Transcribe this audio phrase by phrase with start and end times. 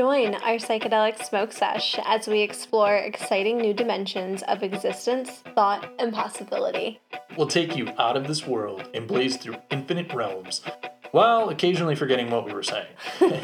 [0.00, 6.10] Join our psychedelic smoke sesh as we explore exciting new dimensions of existence, thought, and
[6.10, 6.98] possibility.
[7.36, 10.62] We'll take you out of this world and blaze through infinite realms,
[11.10, 12.86] while occasionally forgetting what we were saying.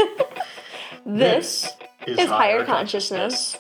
[1.05, 1.69] This
[2.07, 3.59] is higher consciousness.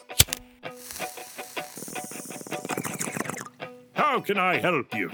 [3.92, 5.10] How can I help you?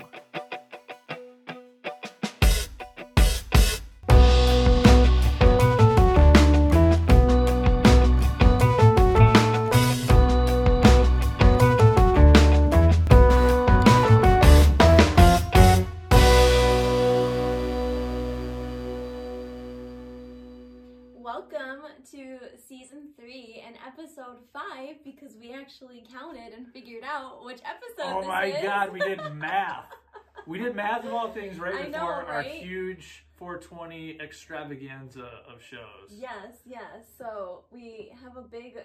[26.73, 28.63] Figured out which episode Oh my is.
[28.63, 29.87] god, we did math.
[30.47, 35.63] We did math of all things right I before know, our huge 420 extravaganza of
[35.63, 36.11] shows.
[36.11, 37.07] Yes, yes.
[37.17, 38.79] So we have a big,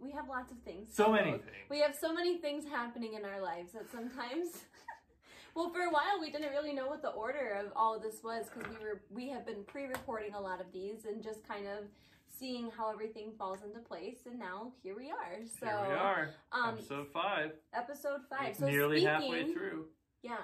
[0.00, 0.88] we have lots of things.
[0.92, 1.44] So many things.
[1.68, 4.48] We have so many things happening in our lives that sometimes.
[5.52, 8.22] Well, for a while we didn't really know what the order of all of this
[8.22, 11.66] was because we were we have been pre-recording a lot of these and just kind
[11.66, 11.86] of
[12.38, 15.38] seeing how everything falls into place, and now here we are.
[15.60, 16.30] So Here we are.
[16.52, 17.52] um, episode 5.
[17.74, 18.56] episode five.
[18.56, 19.86] So nearly speaking, halfway through.
[20.22, 20.36] Yeah.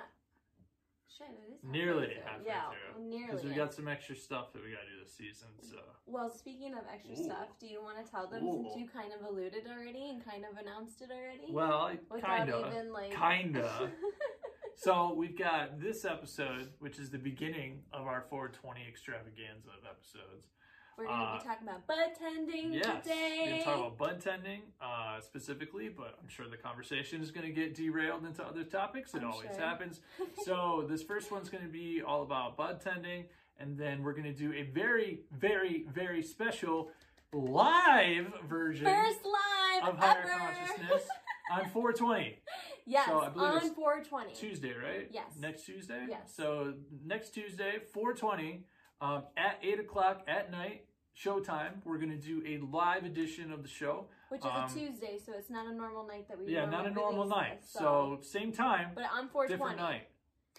[1.09, 2.15] Shit, it is halfway Nearly through.
[2.27, 2.63] halfway yeah,
[2.95, 3.05] through.
[3.09, 3.27] nearly.
[3.27, 5.77] Because we got some extra stuff that we got to do this season, so.
[6.07, 7.25] Well, speaking of extra Ooh.
[7.25, 8.63] stuff, do you want to tell them Ooh.
[8.65, 11.51] since you kind of alluded already and kind of announced it already?
[11.51, 12.67] Well, kind of.
[12.73, 13.91] even like Kinda.
[14.79, 20.49] So we've got this episode, which is the beginning of our 420 extravaganza of episodes.
[20.97, 23.47] We're gonna Uh, be talking about bud tending Yes, we're today.
[23.51, 27.75] gonna talk about bud tending uh, specifically, but I'm sure the conversation is gonna get
[27.75, 29.15] derailed into other topics.
[29.15, 29.59] It I'm always sure.
[29.61, 30.01] happens.
[30.45, 33.27] So this first one's gonna be all about bud tending,
[33.59, 36.91] and then we're gonna do a very, very, very special
[37.33, 40.31] live version First live of higher ever.
[40.31, 41.09] consciousness
[41.53, 42.39] on 420
[42.87, 44.33] yes, So on it's 420.
[44.35, 45.09] Tuesday, right?
[45.13, 45.37] Yes.
[45.39, 46.07] Next Tuesday.
[46.09, 46.33] Yes.
[46.35, 46.73] So
[47.05, 48.65] next Tuesday, 420,
[49.03, 50.86] um, at eight o'clock at night,
[51.17, 51.85] showtime.
[51.85, 54.07] We're gonna do a live edition of the show.
[54.29, 56.53] Which is um, a Tuesday, so it's not a normal night that we.
[56.53, 57.63] Yeah, not a normal night.
[57.63, 59.49] this, So same time, but on 420.
[59.49, 60.03] different night.
[60.09, 60.13] So-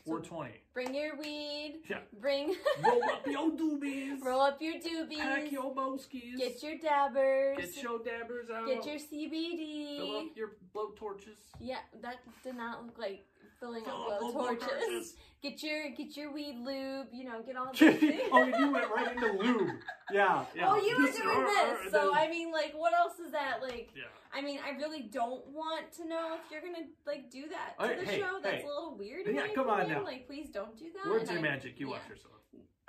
[0.06, 0.51] 420.
[0.73, 1.81] Bring your weed.
[1.90, 1.97] Yeah.
[2.22, 2.56] Bring.
[2.85, 4.23] Roll up your doobies.
[4.23, 5.18] Roll up your doobies.
[5.18, 6.38] Pack your boskies.
[6.38, 7.57] Get your dabbers.
[7.57, 8.68] Get your dabbers out.
[8.68, 10.28] Get your CBD.
[10.28, 11.39] up your blow torches.
[11.59, 13.25] Yeah, that did not look like
[13.59, 14.68] filling Fill up up blow torches.
[14.68, 15.16] torches.
[15.44, 17.07] Get your get your weed lube.
[17.13, 18.22] You know, get all those things.
[18.31, 19.69] oh, you went right into lube.
[20.12, 20.68] Yeah, yeah.
[20.72, 23.59] Oh, you were doing this, so I mean, like, what else is that?
[23.62, 24.06] Like, Yeah.
[24.34, 28.00] I mean, I really don't want to know if you're gonna like do that to
[28.03, 28.40] the hey, show.
[28.41, 28.63] That's hey.
[28.63, 29.28] a little weird.
[29.31, 30.03] Yeah, come on now.
[30.03, 31.09] Like, please don't do that.
[31.12, 31.79] Words And are I- magic.
[31.79, 31.91] You yeah.
[31.94, 32.34] watch yourself.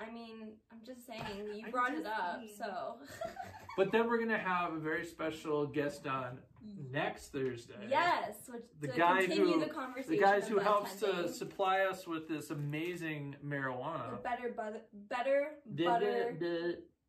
[0.01, 1.23] I mean, I'm just saying
[1.55, 2.51] you I'm brought it up, saying.
[2.57, 2.97] so
[3.77, 6.39] But then we're gonna have a very special guest on
[6.91, 7.75] next Thursday.
[7.89, 10.17] yes, which, The to guy continue who- the conversation.
[10.17, 14.23] The guys who helps to supply us with this amazing the marijuana.
[14.23, 16.37] better butter, better butter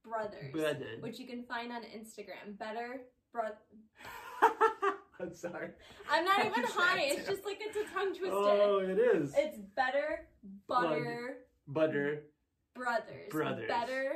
[0.03, 0.97] brothers, Butter.
[1.01, 2.57] which you can find on Instagram.
[2.57, 3.01] Better
[3.31, 3.43] bro.
[5.21, 5.69] I'm sorry.
[6.09, 7.01] I'm not I even high.
[7.01, 8.33] It's just like it's a tongue twister.
[8.33, 9.33] Oh, it is.
[9.37, 10.27] It's better
[10.67, 12.23] butter Butter.
[12.83, 13.29] Brothers.
[13.29, 13.67] Brothers.
[13.67, 14.13] Better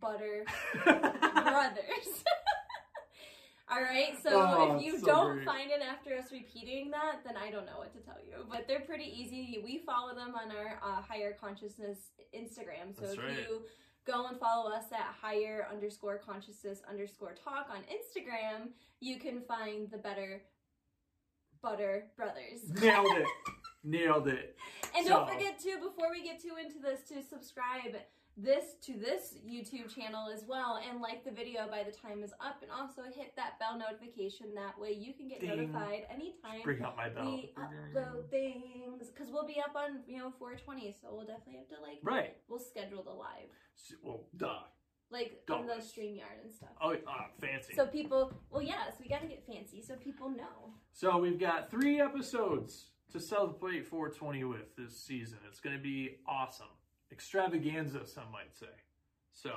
[0.00, 0.44] butter
[0.84, 2.08] brothers.
[3.70, 5.46] All right, so Oh, if you so don't great.
[5.46, 8.44] find it after us repeating that, then I don't know what to tell you.
[8.50, 9.62] But they're pretty easy.
[9.64, 11.98] We follow them on our uh, higher consciousness
[12.36, 12.94] Instagram.
[12.94, 13.30] So That's if right.
[13.48, 13.62] you
[14.06, 19.90] go and follow us at higher underscore consciousness underscore talk on Instagram, you can find
[19.90, 20.42] the better
[21.62, 22.60] butter brothers.
[22.80, 23.26] Nailed it.
[23.84, 24.56] Nailed it.
[24.96, 27.96] And don't forget to, before we get too into this, to subscribe
[28.34, 32.32] this to this YouTube channel as well and like the video by the time is
[32.40, 35.50] up and also hit that bell notification that way you can get Ding.
[35.50, 37.26] notified anytime Bring out my bell.
[37.26, 41.68] we upload things because we'll be up on you know 420 so we'll definitely have
[41.76, 42.34] to like Right.
[42.48, 44.60] we'll schedule the live S- Well, duh.
[45.10, 45.60] like Don't.
[45.60, 47.74] on the StreamYard and stuff Oh, ah, fancy.
[47.74, 51.70] so people well yes we got to get fancy so people know So we've got
[51.70, 55.38] three episodes to celebrate 420 with this season.
[55.48, 56.66] It's going to be awesome.
[57.10, 58.66] Extravaganza, some might say.
[59.34, 59.50] So,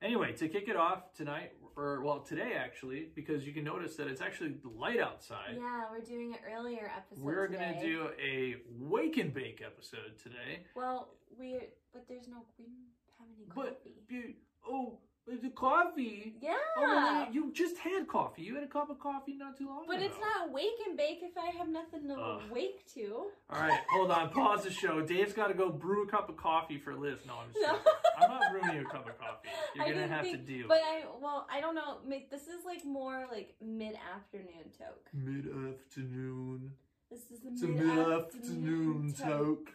[0.00, 4.06] anyway, to kick it off tonight, or well, today actually, because you can notice that
[4.06, 5.56] it's actually light outside.
[5.56, 10.18] yeah we're doing an earlier episode We're going to do a wake and bake episode
[10.22, 10.64] today.
[10.76, 11.08] well
[11.38, 11.58] we
[11.92, 14.34] but there's no we don't have any But coffee you,
[14.68, 16.34] oh, The coffee.
[16.42, 16.52] Yeah.
[16.76, 18.42] Oh, you just had coffee.
[18.42, 20.04] You had a cup of coffee not too long but ago.
[20.04, 22.42] it's not wake and bake if I have nothing to Ugh.
[22.52, 23.28] wake to.
[23.48, 24.28] All right, hold on.
[24.28, 25.00] Pause the show.
[25.00, 27.20] Dave's got to go brew a cup of coffee for Liz.
[27.26, 27.72] No, I'm just No.
[27.78, 27.92] kidding.
[28.20, 29.48] I'm not brewing you a cup of coffee.
[29.74, 30.68] You're I gonna didn't have to deal.
[30.68, 31.98] But I well, I don't know.
[32.30, 35.08] This is like more like mid afternoon toke.
[35.14, 36.72] Mid afternoon.
[37.10, 39.70] This is the a mid mid afternoon toke,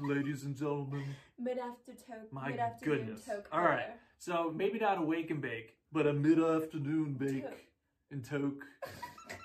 [0.00, 1.04] ladies and gentlemen.
[1.38, 2.32] Mid after toke.
[2.32, 3.24] My mid afternoon goodness.
[3.24, 3.48] toke.
[3.52, 3.90] All right.
[4.18, 7.60] So maybe not a wake and bake, but a mid afternoon bake Toke.
[8.10, 8.64] and toke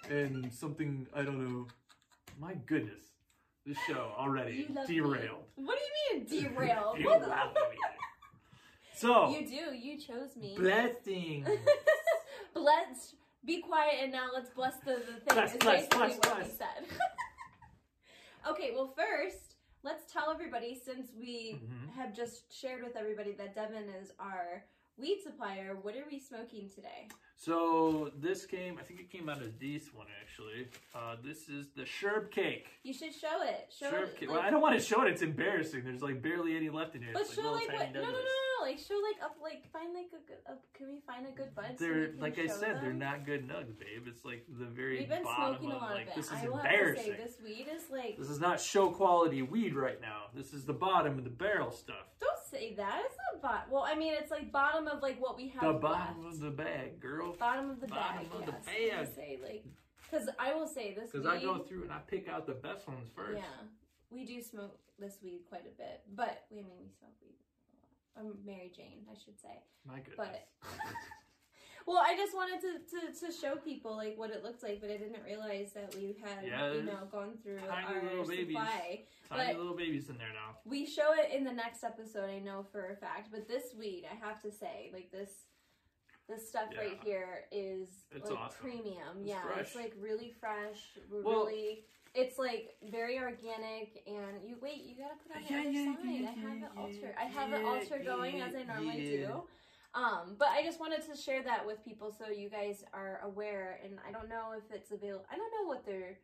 [0.10, 1.68] and something I don't know.
[2.40, 3.04] My goodness,
[3.66, 4.96] this show already love me.
[4.96, 5.44] derailed.
[5.56, 5.84] What do
[6.16, 6.98] you mean derailed?
[7.00, 7.78] You love me.
[8.96, 9.76] So You do.
[9.78, 10.56] You chose me.
[10.58, 11.46] blessing.
[12.54, 13.16] Bless.
[13.46, 15.22] Be quiet and now let's bless the, the thing.
[15.28, 16.62] Bless, bless, bless, bless.
[18.50, 19.53] okay, well first,
[19.84, 21.90] let's tell everybody since we Mhm.
[21.94, 24.66] have just shared with everybody that Devin is our
[24.98, 27.08] weed supplier, what are we smoking today?
[27.36, 30.68] So this came, I think it came out of this one actually.
[30.96, 32.68] Uh, this is the Sherb cake.
[32.84, 33.74] You should show it.
[33.78, 34.20] Show Sherb it.
[34.20, 34.30] cake.
[34.30, 35.12] like- well, I don't want to show it.
[35.12, 35.84] It's embarrassing.
[35.84, 37.12] There's like barely any left in here.
[37.14, 37.94] But It's show little like what?
[37.94, 39.36] No, no, no, no, Like show like up.
[39.42, 40.38] Like find like a good.
[40.74, 41.76] Can we find a good bud?
[41.78, 44.08] so They're can like I said, they're not good nugs, babe.
[44.08, 46.16] It's like the very We've been bottom smoking a of lot like of it.
[46.16, 47.04] this is I will have to embarrassing.
[47.14, 48.18] say this weed is like.
[48.18, 50.28] This is not show quality weed right now.
[50.34, 52.08] This is the bottom of the barrel stuff.
[52.22, 53.02] Don't say that.
[53.06, 53.68] It's not bot.
[53.72, 55.62] Well, I mean, it's like bottom of like what we have.
[55.62, 56.36] The bottom left.
[56.36, 57.36] of the bag, girl.
[57.40, 58.40] bottom of the bottom bag.
[58.40, 58.94] of the yes.
[58.94, 59.16] I bag.
[59.16, 59.66] say like,
[60.10, 61.12] because I will say this.
[61.12, 63.38] Because I go through and I pick out the best ones first.
[63.38, 63.68] Yeah,
[64.10, 67.36] we do smoke this weed quite a bit, but we I mean we smoke weed.
[68.18, 68.32] a lot.
[68.34, 69.64] I'm Mary Jane, I should say.
[69.88, 70.16] My goodness.
[70.18, 70.48] But
[71.86, 72.72] well, I just wanted to,
[73.20, 76.16] to, to show people like what it looked like, but I didn't realize that we
[76.24, 78.56] had Yeah, you know gone through tiny our little babies.
[78.56, 79.02] supply.
[79.30, 80.58] Tiny but- little babies in there now.
[80.66, 83.30] We show it in the next episode, I know for a fact.
[83.32, 85.32] But this weed, I have to say, like this,
[86.30, 88.58] this stuff right here is It's like awesome.
[88.62, 89.18] premium.
[89.22, 90.80] It's yeah, it's like really fresh.
[91.12, 91.84] Well- really,
[92.16, 94.04] it's like very organic.
[94.08, 96.06] And you wait, you gotta put on the Yeah, other yeah, side.
[96.06, 97.16] yeah, I have yeah, it alter.
[97.20, 99.28] I have it yeah, alter going as I normally yeah.
[99.28, 99.44] do.
[99.96, 103.80] Um, but I just wanted to share that with people so you guys are aware.
[103.84, 105.26] And I don't know if it's available.
[105.32, 106.18] I don't know what their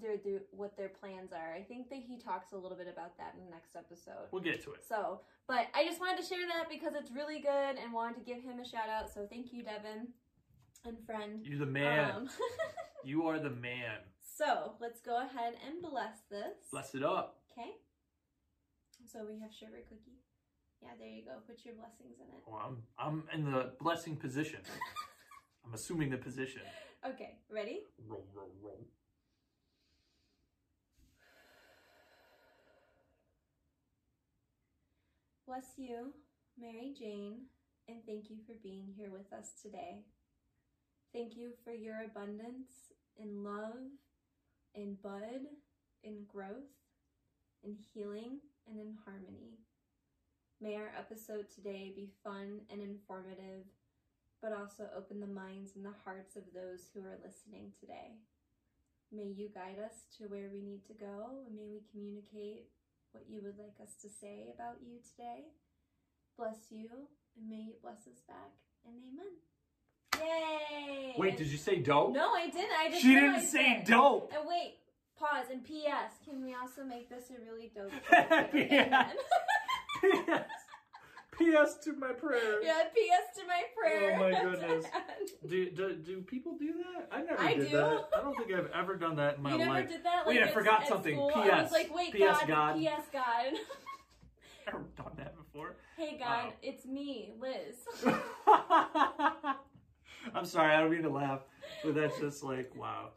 [0.00, 1.54] their, their what their plans are.
[1.54, 4.28] I think that he talks a little bit about that in the next episode.
[4.30, 4.84] We'll get to it.
[4.86, 8.24] So, but I just wanted to share that because it's really good and wanted to
[8.24, 9.12] give him a shout out.
[9.12, 10.08] So thank you, Devin
[10.84, 11.40] and friend.
[11.44, 12.10] You're the man.
[12.10, 12.28] Um,
[13.04, 13.98] you are the man.
[14.36, 16.68] so let's go ahead and bless this.
[16.70, 17.38] Bless it up.
[17.52, 17.70] Okay.
[19.10, 20.15] So we have sugar cookie.
[20.82, 21.32] Yeah, there you go.
[21.46, 22.42] Put your blessings in it.
[22.46, 24.60] Well, I'm I'm in the blessing position.
[25.64, 26.62] I'm assuming the position.
[27.04, 27.80] Okay, ready?
[28.06, 28.86] Roll, roll, roll.
[35.46, 36.12] Bless you,
[36.58, 37.46] Mary Jane,
[37.88, 40.02] and thank you for being here with us today.
[41.12, 43.78] Thank you for your abundance in love,
[44.74, 45.46] in bud,
[46.02, 46.74] in growth,
[47.62, 49.58] in healing, and in harmony.
[50.60, 53.68] May our episode today be fun and informative,
[54.40, 58.16] but also open the minds and the hearts of those who are listening today.
[59.12, 62.68] May you guide us to where we need to go, and may we communicate
[63.12, 65.44] what you would like us to say about you today.
[66.38, 66.88] Bless you,
[67.36, 68.56] and may you bless us back.
[68.86, 69.32] And amen.
[70.24, 71.14] Yay!
[71.18, 72.14] Wait, did you say dope?
[72.14, 72.72] No, I didn't.
[72.78, 73.84] I just she didn't say it.
[73.86, 74.32] dope.
[74.34, 74.76] And wait,
[75.18, 75.46] pause.
[75.52, 76.12] And P.S.
[76.24, 77.92] Can we also make this a really dope?
[78.54, 79.10] Yeah.
[80.00, 80.44] P.S.
[81.38, 81.76] P.S.
[81.84, 82.62] to my prayer.
[82.62, 82.84] yeah.
[82.94, 83.36] P.S.
[83.36, 84.16] to my prayer.
[84.16, 84.86] Oh my goodness.
[85.48, 87.08] Do, do do people do that?
[87.12, 87.76] I never I did do.
[87.76, 88.08] that.
[88.16, 89.60] I don't think I've ever done that in my life.
[89.60, 90.26] you never did that.
[90.26, 91.14] Wait, I forgot something.
[91.14, 91.30] school?
[91.34, 91.62] I P.S.
[91.64, 92.38] was like, wait, P.S.
[92.40, 92.48] God.
[92.48, 92.76] God.
[92.78, 93.02] P.S.
[93.12, 93.22] God.
[94.66, 95.76] I've never done that before.
[95.96, 96.46] hey, God.
[96.46, 96.52] Wow.
[96.62, 97.76] It's me, Liz.
[100.34, 101.40] I'm sorry, I don't mean to laugh,
[101.84, 103.10] but that's just like wow.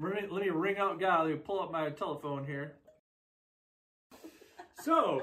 [0.00, 1.24] Let me, let me ring out God.
[1.26, 2.74] Let me pull up my telephone here.
[4.82, 5.22] So,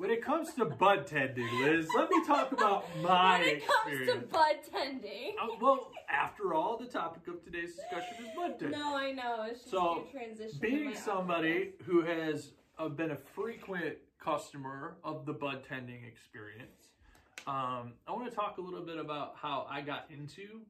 [0.00, 3.84] when it comes to bud tending, Liz, let me talk about my when it comes
[3.84, 4.32] to experience.
[4.32, 5.34] bud tending.
[5.40, 8.78] Uh, well, after all, the topic of today's discussion is bud tending.
[8.78, 9.44] No, I know.
[9.46, 10.58] It's just So, your transition.
[10.58, 16.88] Being somebody who has uh, been a frequent customer of the bud tending experience,
[17.46, 20.62] um, I want to talk a little bit about how I got into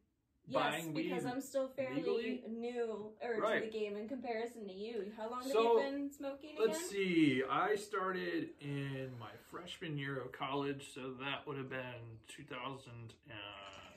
[0.47, 2.43] Yes, buying because I'm still fairly legally?
[2.49, 3.61] new or Right.
[3.61, 5.13] to the game in comparison to you.
[5.17, 6.89] How long So, have you been smoking Let's again?
[6.91, 7.43] see.
[7.49, 13.15] I started in my freshman year of college, so that would have been 2000.
[13.31, 13.35] Uh,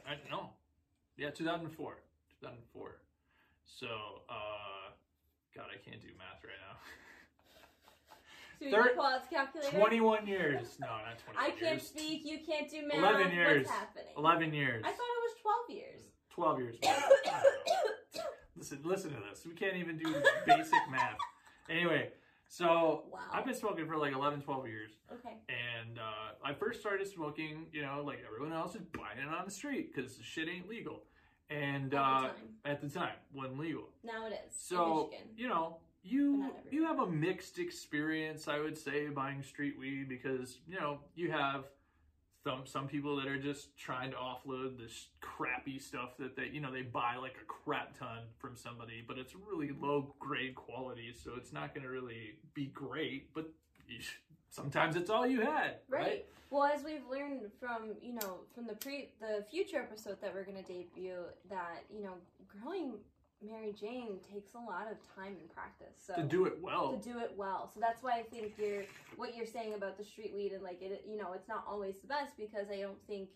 [0.08, 0.52] I know.
[1.18, 1.98] yeah, 2004.
[2.40, 3.00] 2004.
[3.66, 4.92] So, uh,
[5.56, 6.78] God, I can't do math right now.
[8.60, 9.76] Do we Third- pull out calculator?
[9.78, 10.80] 21 years.
[10.80, 12.24] No, not 21 I can't speak.
[12.26, 12.98] You can't do math.
[12.98, 13.66] 11 years.
[13.66, 14.14] What's happening?
[14.16, 14.84] 11 years.
[14.86, 16.13] I thought it was 12 years.
[16.34, 16.76] 12 years.
[18.58, 19.46] listen, listen to this.
[19.46, 20.14] We can't even do
[20.48, 21.18] basic math.
[21.70, 22.10] Anyway,
[22.48, 23.20] so Wow.
[23.32, 24.92] I've been smoking for like 11, 12 years.
[25.12, 25.36] Okay.
[25.50, 29.46] And uh, I first started smoking, you know, like everyone else is buying it on
[29.46, 31.04] the street because the shit ain't legal.
[31.50, 32.32] And At the uh, time.
[32.66, 33.90] at the time, wasn't legal.
[34.04, 34.56] Now it is.
[34.58, 40.08] So you know, you you have a mixed experience, I would say, buying street weed
[40.10, 41.66] because you know you have
[42.44, 46.60] some some people that are just trying to offload this crappy stuff that they you
[46.60, 51.14] know they buy like a crap ton from somebody, but it's really low grade quality,
[51.14, 53.34] so it's not going to really be great.
[53.34, 53.50] But
[54.50, 56.02] sometimes it's all you had, right?
[56.02, 56.26] Right.
[56.50, 60.44] Well, as we've learned from you know from the pre the future episode that we're
[60.44, 62.14] gonna debut, that you know
[62.62, 62.94] growing
[63.44, 65.96] Mary Jane takes a lot of time and practice.
[66.06, 67.70] So To do it well, to do it well.
[67.74, 68.84] So that's why I think you're
[69.16, 71.04] what you're saying about the street weed and like it.
[71.08, 73.30] You know, it's not always the best because I don't think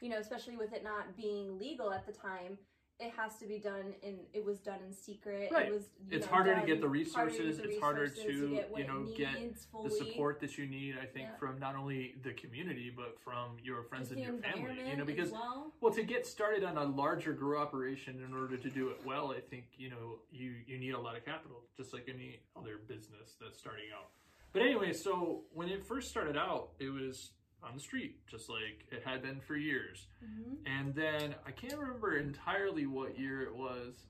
[0.00, 2.58] you know, especially with it not being legal at the time.
[3.00, 4.20] It has to be done in.
[4.32, 5.50] It was done in secret.
[5.52, 5.66] Right.
[5.66, 5.88] It was.
[6.10, 8.70] It's know, harder to get the harder to resources, the it's harder resources to, get
[8.76, 11.36] you know, get needs the support that you need, I think, Yeah.
[11.36, 14.88] from not only the community but from your friends Just and your family.
[14.88, 15.72] You know, because well.
[15.80, 19.32] Well, to get started on a larger grow operation in order to do it well,
[19.32, 22.78] I think you know you you need a lot of capital, just like any other
[22.86, 24.10] business that's starting out.
[24.52, 27.32] But anyway, so when it first started out, it was
[27.66, 30.06] on the street, just like it had been for years.
[30.22, 30.56] Mhm.
[30.66, 34.06] And then I can't remember entirely what year it was,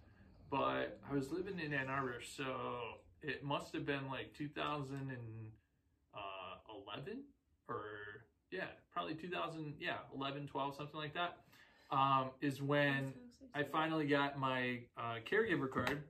[0.50, 7.24] but I was living in Ann Arbor, so it must have been like 2011
[7.68, 7.86] or
[8.50, 11.38] yeah, probably 2000, yeah, 11, 12, something like that.
[11.90, 13.12] Um, is when
[13.54, 16.02] I finally got my uh, caregiver card,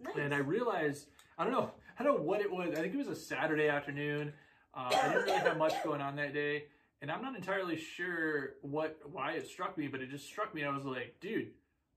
[0.00, 0.14] Nice.
[0.18, 2.70] and I realized I don't know I don't know what it was.
[2.72, 4.32] I think it was a Saturday afternoon.
[4.76, 6.64] Uh, I didn't really have much going on that day,
[7.00, 10.64] and I'm not entirely sure what why it struck me, but it just struck me.
[10.64, 11.50] I was like, dude,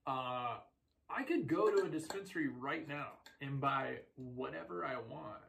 [0.06, 0.58] uh,
[1.10, 3.08] I could go to a dispensary right now
[3.42, 5.42] and buy whatever I want.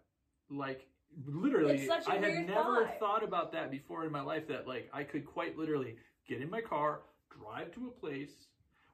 [0.51, 0.87] Like
[1.27, 2.99] literally, It's such a I had never thought.
[2.99, 4.49] thought about that before in my life.
[4.49, 7.03] That like I could quite literally get in my car,
[7.39, 8.47] drive to a place,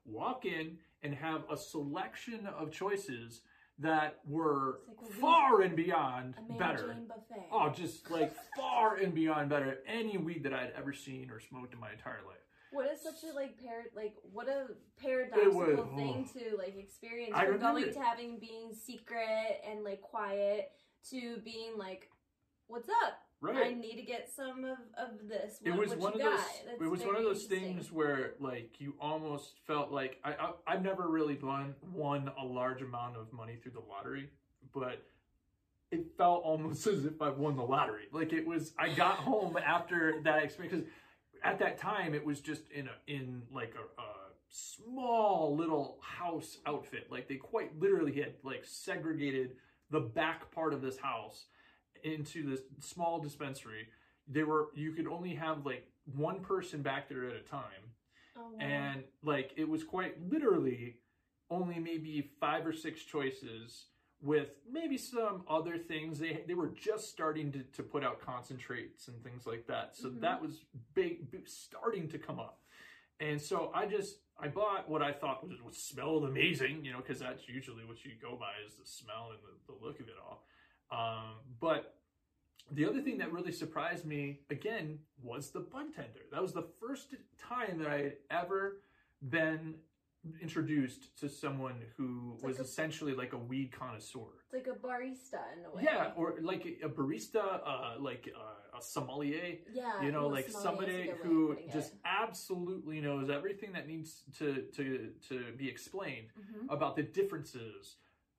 [0.05, 3.43] walk in, and have a selection of choices
[3.79, 6.97] that were like far and beyond better.
[7.09, 7.47] Buffet.
[7.51, 9.79] Oh, just like far and beyond better.
[9.87, 12.39] Any weed that I'd ever seen or smoked in my entire life.
[12.73, 14.67] What is such a like par like what a
[15.01, 16.39] paradoxical was- thing oh.
[16.39, 17.95] to like experience I from remember going it.
[17.95, 20.71] to having being secret and like quiet
[21.11, 22.09] to being like,
[22.67, 23.19] what's up?
[23.53, 25.59] I need to get some of, of this.
[25.65, 26.41] It was what one of those.
[26.81, 30.83] It was one of those things where, like, you almost felt like I, I I've
[30.83, 34.31] never really won won a large amount of money through the lottery,
[34.73, 35.05] but
[35.91, 38.05] it felt almost as if I won the lottery.
[38.13, 38.73] Like it was.
[38.79, 40.87] I got home after that experience because
[41.43, 46.59] at that time it was just in a in like a, a small little house
[46.67, 47.09] outfit.
[47.11, 49.53] Like they quite literally had like segregated
[49.91, 51.47] the back part of this house
[52.05, 53.89] into this small dispensary.
[54.29, 57.91] They were you could only have like one person back there at a time
[58.37, 58.59] Oh, wow.
[58.61, 60.97] and like it was quite literally
[61.51, 63.87] only maybe five or six choices
[64.21, 69.09] with maybe some other things they they were just starting to, to put out concentrates
[69.09, 70.21] and things like that so Mhm.
[70.21, 72.59] that was big, big starting to come up
[73.21, 76.99] and so i just i bought what i thought was, was smelled amazing you know
[76.99, 80.09] because that's usually what you go by is the smell and the, the look of
[80.09, 80.45] it all
[80.91, 81.95] um, but
[82.71, 86.21] the other thing that really surprised me again was the bud tender.
[86.33, 88.81] That was the first time that I had ever
[89.23, 89.75] been
[90.41, 94.29] introduced to someone who It's was like a- essentially like a weed connoisseur.
[94.43, 95.83] it's like a barista in a way.
[95.85, 99.59] Yeah, or like a barista, uh, like uh, a sommelier.
[99.71, 100.03] yeah.
[100.03, 101.99] You know, like sommelier is a somebody good way of who just it.
[102.07, 106.73] absolutely knows everything that needs to to to be explained Mhm.
[106.75, 107.97] about the differences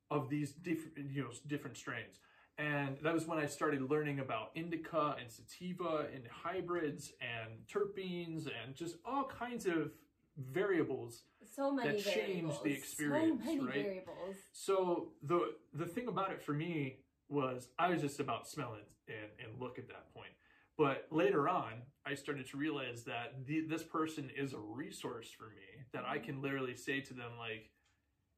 [0.09, 2.19] of these different you know different strains
[2.57, 8.47] and that was when i started learning about indica and sativa and hybrids and terpenes
[8.47, 9.91] and just all kinds of
[10.38, 11.24] variables
[11.55, 12.77] so many that changed the variables.
[12.77, 13.74] experience, So many right?
[13.74, 14.35] variables.
[14.51, 16.97] so the the thing about it for me
[17.29, 20.31] was i was just about smell it and, and look at that point
[20.77, 21.74] but later on
[22.05, 26.17] i started to realize that the, this person is a resource for me that i
[26.17, 26.25] mm-hmm.
[26.25, 27.69] can literally say to them like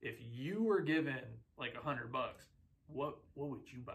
[0.02, 1.22] if you were given
[1.58, 2.46] like a hundred bucks
[2.88, 3.94] what what would you buy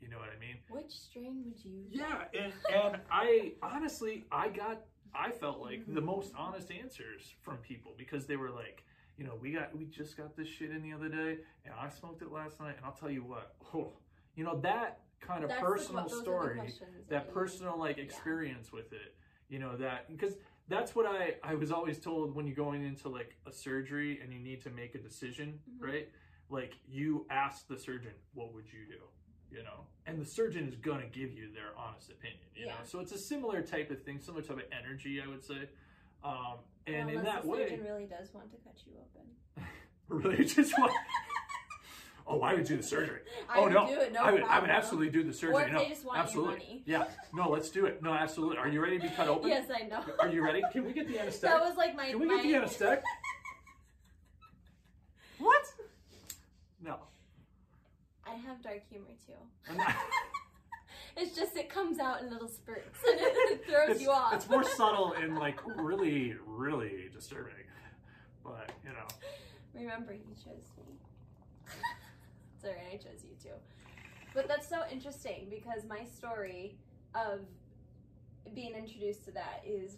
[0.00, 1.84] you know what i mean Which strain would you?
[1.90, 4.80] yeah and and i honestly i got
[5.14, 8.82] i felt like the most honest answers from people because they were like
[9.16, 11.88] you know we got we just got this shit in the other day and i
[11.88, 13.92] smoked it last night and i'll tell you what oh
[14.34, 17.98] You know that kind of That's personal que- those the story, questions that personal like
[17.98, 19.14] experience with it.
[19.48, 20.34] You know that because
[20.68, 24.32] that's what I I was always told when you're going into like a surgery and
[24.32, 25.86] you need to make a decision, Mhm.
[25.88, 26.08] right?
[26.52, 29.56] Like you ask the surgeon, what would you do?
[29.56, 32.40] You know, and the surgeon is gonna give you their honest opinion.
[32.54, 32.84] You know, Yeah.
[32.84, 35.70] so it's a similar type of thing, similar type of energy, I would say.
[36.22, 39.66] Um, and in Unless that the way, surgeon really does want to cut you open.
[40.08, 40.92] really just want.
[42.26, 43.20] oh, I would do the surgery.
[43.48, 44.42] I oh would no, do it, no I would.
[44.42, 45.72] I would absolutely do the surgery.
[45.72, 46.52] No, they just want your absolutely.
[46.54, 46.82] money.
[46.84, 47.08] Yeah.
[47.32, 48.02] No, let's do it.
[48.02, 48.58] No, absolutely.
[48.58, 49.48] Are you ready to be cut open?
[49.48, 50.04] Yes, I know.
[50.20, 50.62] Are you ready?
[50.70, 51.56] Can we get the anesthetic?
[51.56, 52.10] That was like my.
[52.10, 52.36] Can we my...
[52.36, 53.02] get the anesthetic?
[55.38, 55.64] what?
[56.84, 56.98] No.
[58.26, 59.74] I have dark humor too.
[61.16, 64.32] It's just it comes out in little spurts and it, throws it's, you off.
[64.34, 67.52] it's more subtle and like really, really disturbing.
[68.42, 69.06] But you know,
[69.74, 70.84] Remember, you chose me.
[72.56, 73.56] it's alright, I chose you too.
[74.34, 76.76] But that's so interesting because my story
[77.14, 77.40] of
[78.54, 79.96] being introduced to that is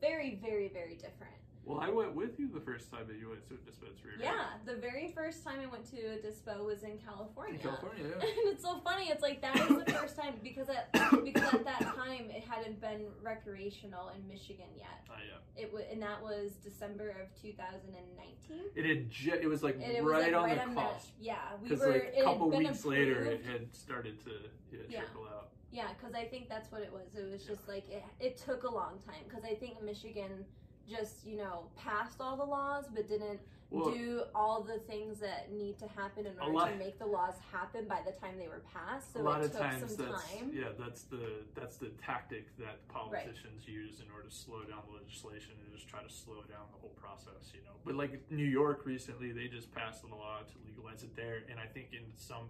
[0.00, 1.34] very, very, very different.
[1.68, 4.12] Well, I went with you the first time that you went to a dispensary.
[4.18, 4.24] right?
[4.32, 7.54] Yeah, the very first time I went to a dispo was in California.
[7.56, 8.14] In California, yeah.
[8.26, 9.10] And it's so funny.
[9.10, 10.90] It's like that was the first time because at
[11.22, 15.04] because at that time it hadn't been recreational in Michigan yet.
[15.10, 15.62] Oh, yeah.
[15.62, 18.70] It was and that was December of 2019.
[18.74, 20.92] It had ju- it was like it was right like on right the on that.
[20.94, 21.08] cusp.
[21.20, 21.86] Yeah, we were.
[21.92, 24.30] like a couple weeks later, it had started to
[24.72, 24.98] yeah, Yeah.
[25.00, 25.48] trickle out.
[25.70, 27.14] Yeah, because I think that's what it was.
[27.14, 30.46] It was just like it, it took a long time because I think Michigan
[30.88, 33.40] just you know passed all the laws but didn't
[33.70, 37.06] Well, do all the things that need to happen in order lot- to make the
[37.06, 39.12] laws happen by the time they were passed.
[39.12, 40.50] So a lot it of took times some that's time.
[40.54, 44.96] yeah that's the that's the tactic that politicians use in order to slow down the
[44.96, 48.44] legislation and just try to slow down the whole process you know but like new
[48.60, 52.04] york recently they just passed a law to legalize it there and i think in
[52.16, 52.48] some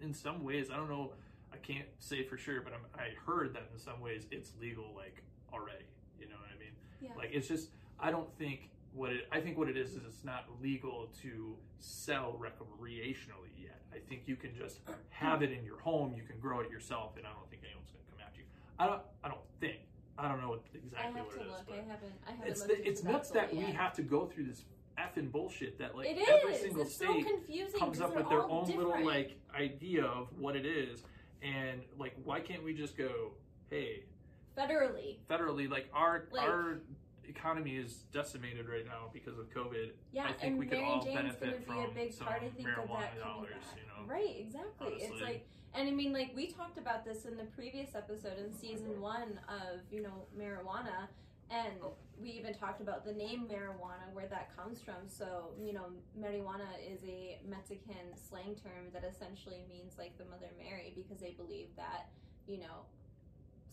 [0.00, 1.12] in some ways i don't know
[1.52, 4.92] i can't say for sure but I'm, i heard that in some ways it's legal
[4.94, 5.84] like already
[6.20, 6.74] you know what i mean
[7.06, 7.16] Yeah.
[7.16, 7.70] like it's just
[8.00, 11.56] i don't think what it i think what it is is it's not legal to
[11.78, 16.38] sell recreationally yet i think you can just have it in your home you can
[16.38, 18.44] grow it yourself and i don't think anyone's going to come at you
[18.78, 19.76] i don't i don't think
[20.18, 21.66] i don't know what exactly what it is look.
[21.66, 22.12] but I haven't.
[22.26, 24.64] I haven't it's the, it's nuts that fully we have to go through this
[24.98, 26.60] effing bullshit that like every is.
[26.62, 27.78] single It's so state confusing.
[27.78, 31.02] comes up with their own little like idea of what it is
[31.42, 33.32] and like why can't we just go
[33.68, 34.04] hey
[34.56, 35.18] federally.
[35.28, 36.80] federally like our Like- our
[37.28, 40.90] economy is decimated right now because of covid Yeah, I think and we could Mary
[40.90, 42.42] all Jane's benefit be a from big some part.
[42.42, 43.76] I think of that dollars back.
[43.76, 44.94] you know Right, exactly.
[45.00, 48.52] It's like, and I mean, like we talked about this in the previous episode in
[48.52, 49.00] season mm-hmm.
[49.00, 51.08] one of you know marijuana,
[51.50, 51.74] and
[52.22, 55.08] we even talked about the name marijuana, where that comes from.
[55.08, 55.86] So you know,
[56.18, 61.32] marijuana is a Mexican slang term that essentially means like the Mother Mary because they
[61.32, 62.08] believe that
[62.46, 62.86] you know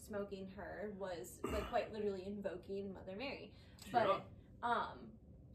[0.08, 3.52] smoking her was like quite literally invoking Mother Mary.
[3.92, 4.20] But Yeah.
[4.70, 4.98] um,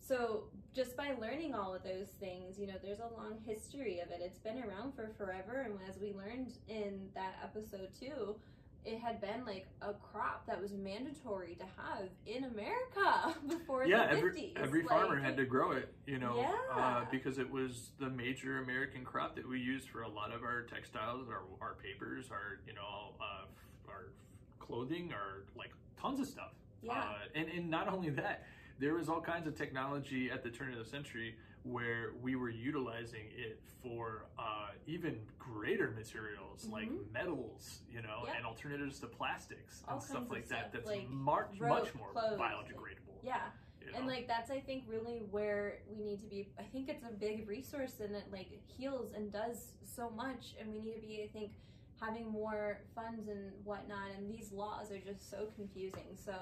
[0.01, 4.11] so just by learning all of those things, you know, there's a long history of
[4.11, 4.21] it.
[4.23, 8.37] It's been around for forever, and as we learned in that episode too,
[8.85, 14.07] it had been like a crop that was mandatory to have in America before yeah
[14.07, 14.57] the every 50s.
[14.57, 18.59] every Like, farmer had to grow it you know uh, because it was the major
[18.63, 22.61] american crop that we used for a lot of our textiles our, our papers our
[22.69, 23.45] you know uh,
[24.73, 28.45] clothing or like tons of stuff Yeah, Uh, and, and not only that,
[28.79, 32.51] there was all kinds of technology at the turn of the century where we were
[32.51, 37.11] utilizing it for uh, even greater materials like Mhm.
[37.13, 38.37] metals, you know, Yep.
[38.37, 40.71] and alternatives to plastics All and stuff like that.
[40.73, 43.19] That's like much, rope, much more clothes, biodegradable.
[43.23, 43.51] yeah.
[43.81, 43.99] you know?
[43.99, 46.49] And like that's I think really where we need to be.
[46.59, 50.71] I think it's a big resource and it like heals and does so much, and
[50.73, 51.53] we need to be I think
[52.01, 54.11] having more funds and whatnot.
[54.17, 56.17] And these laws are just so confusing.
[56.25, 56.33] So,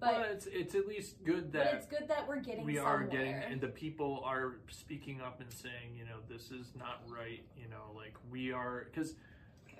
[0.00, 2.94] but well, it's it's at least good that it's good that we're getting we somewhere.
[2.94, 7.02] are getting and the people are speaking up and saying you know this is not
[7.08, 9.14] right you know like we are because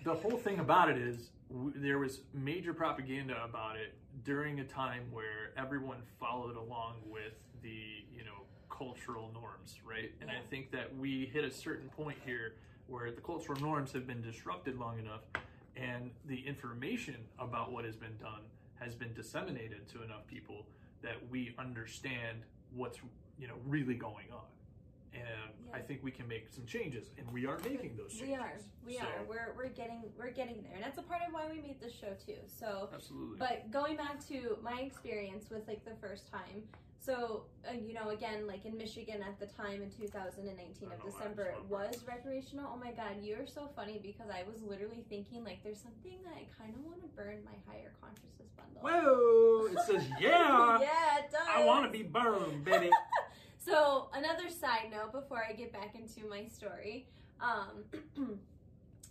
[0.05, 4.65] the whole thing about it is w- there was major propaganda about it during a
[4.65, 8.43] time where everyone followed along with the you know
[8.77, 12.55] cultural norms right and i think that we hit a certain point here
[12.89, 15.21] where the cultural norms have been disrupted long enough
[15.77, 18.41] and the information about what has been done
[18.81, 20.67] has been disseminated to enough people
[21.03, 22.39] that we understand
[22.75, 22.99] what's
[23.39, 24.47] you know really going on.
[25.15, 28.29] And i think we can make some changes and we are making those changes.
[28.29, 28.53] we are,
[28.87, 29.25] we So, are.
[29.29, 31.93] We're we're getting we're getting there, and that's a part of why we made this
[31.93, 32.39] show too.
[32.47, 33.39] So absolutely.
[33.39, 36.63] But going back to my experience with like the first time,
[37.01, 41.45] So, uh, you know, again, like in Michigan at the time in 2019 of December,
[41.45, 42.71] it was recreational.
[42.75, 46.35] Oh my God, you're so funny because I was literally thinking, like, there's something that
[46.35, 48.83] I kind of want to burn my higher consciousness bundle.
[48.83, 49.69] Whoa!
[49.73, 50.81] It says, yeah!
[50.81, 51.41] yeah, it does.
[51.49, 52.91] I want to be burned, baby.
[53.61, 57.07] So, another side note before I get back into my story,
[57.41, 57.85] um,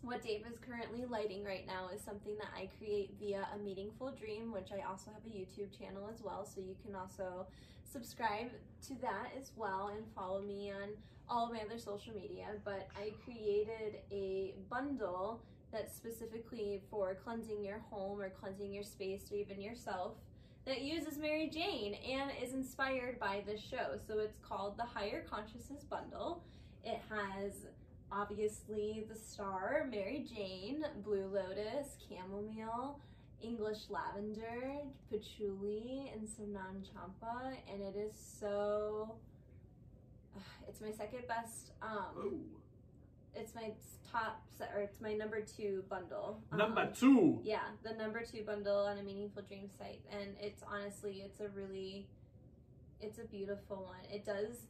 [0.01, 4.11] what Dave is currently lighting right now is something that I create via a meaningful
[4.11, 6.43] dream, which I also have a YouTube channel as well.
[6.45, 7.45] So, you can also
[7.91, 8.51] subscribe
[8.87, 10.89] to that as well and follow me on
[11.29, 12.45] all of my other social media.
[12.63, 19.31] But I created a bundle that's specifically for cleansing your home or cleansing your space
[19.31, 20.13] or even yourself
[20.65, 23.97] that uses Mary Jane and is inspired by this show.
[24.05, 26.43] So it's called the Higher Consciousness Bundle.
[26.83, 27.53] It has
[28.11, 32.99] obviously the star, Mary Jane, Blue Lotus, Chamomile,
[33.41, 34.79] English Lavender,
[35.11, 39.15] Patchouli, and Sanan Champa, and it is so.
[40.67, 41.71] It's my second best.
[41.81, 42.41] Um, Ooh.
[43.35, 43.71] it's my
[44.11, 46.41] top, se- or it's my number two bundle.
[46.51, 47.39] Number Um, two.
[47.43, 51.49] yeah, the number two bundle on a meaningful dream site, and it's honestly, it's a
[51.49, 52.07] really,
[52.99, 54.05] it's a beautiful one.
[54.11, 54.67] It does.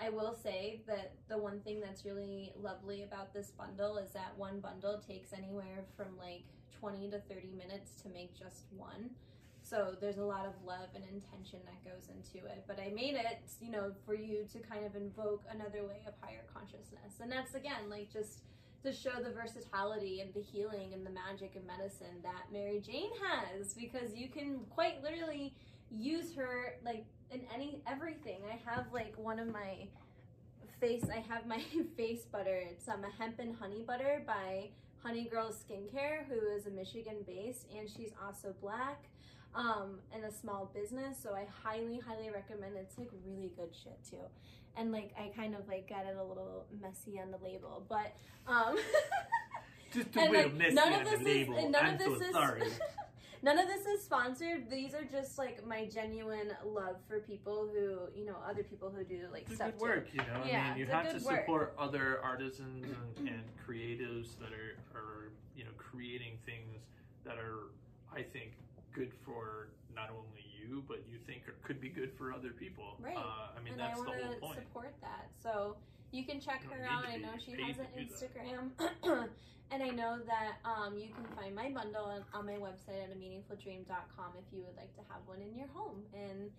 [0.00, 4.36] I will say that the one thing that's really lovely about this bundle is that
[4.36, 6.44] one bundle takes anywhere from like
[6.80, 9.10] 20 to 30 minutes to make just one.
[9.62, 12.64] So there's a lot of love and intention that goes into it.
[12.66, 16.12] But I made it, you know, for you to kind of invoke another way of
[16.20, 17.20] higher consciousness.
[17.20, 18.42] And that's again like just
[18.84, 23.10] to show the versatility and the healing and the magic and medicine that Mary Jane
[23.22, 25.54] has because you can quite literally
[25.90, 28.40] use her like in any everything.
[28.46, 29.88] I have like one of my
[30.80, 31.62] face I have my
[31.96, 32.60] face butter.
[32.70, 34.68] It's um, a hemp and honey butter by
[35.04, 39.04] Honey Girl Skincare, who is a Michigan based and she's also black
[39.54, 42.88] um and a small business so i highly highly recommend it.
[42.88, 44.16] it's like really good shit too
[44.76, 48.16] and like i kind of like got it a little messy on the label but
[48.48, 48.76] um
[49.92, 51.56] Just a And, little like, messy none on of the this is- label.
[51.56, 52.62] and none I'm of so this is- sorry.
[53.44, 54.70] None of this is sponsored.
[54.70, 59.04] These are just like my genuine love for people who, you know, other people who
[59.04, 60.40] do like It's stuff good work, you know.
[60.46, 61.40] Yeah, I mean, you have to work.
[61.40, 62.86] support other artisans
[63.18, 66.80] and, and creatives that are, are, you know, creating things
[67.26, 67.68] that are,
[68.10, 68.52] I think,
[68.94, 72.96] good for not only you, but you think are, could be good for other people.
[72.98, 73.14] Right.
[73.14, 73.20] Uh,
[73.54, 74.54] I mean, and that's I the whole to point.
[74.54, 75.28] support that.
[75.42, 75.76] So
[76.14, 77.04] you can check her out.
[77.10, 78.14] I know she has an to do that.
[78.14, 79.28] Instagram.
[79.74, 83.10] and I know that um, you can find my bundle on, on my website at
[83.10, 86.50] ameaningfuldream.com if you would like to have one in your home and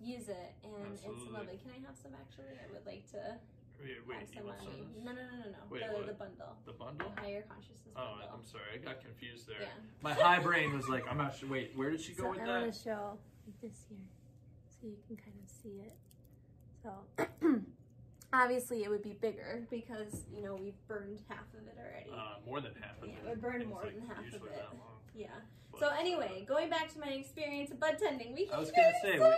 [0.00, 0.54] use it.
[0.62, 1.26] And Absolutely.
[1.26, 1.58] it's lovely.
[1.58, 2.54] Can I have some actually?
[2.54, 3.34] I would like to
[3.82, 5.02] Wait, wait have you some want on some me.
[5.02, 5.62] No, no, no, no, no.
[5.72, 6.06] Wait, the, what?
[6.06, 6.54] the bundle.
[6.64, 7.12] The The bundle?
[7.18, 8.30] higher consciousness Oh, bundle.
[8.38, 8.70] I'm sorry.
[8.74, 9.66] I got confused there.
[9.66, 9.74] Yeah.
[10.06, 11.48] My high brain was like, I'm not sure.
[11.50, 12.60] Wait, where did she go so with I that?
[12.70, 13.18] gonna show
[13.48, 14.06] like this here,
[14.70, 15.96] so you can kind of see it.
[16.84, 16.92] So
[18.32, 22.10] obviously it would be bigger because you know we've burned half of it already.
[22.10, 23.36] Uh, more than half of Yeah, it.
[23.36, 24.64] we burned more like, than half of it.
[25.14, 25.26] yeah.
[25.72, 28.68] But, So uh, anyway, going back to my experience of bud tending, we I was
[28.70, 29.28] keep gonna getting say, so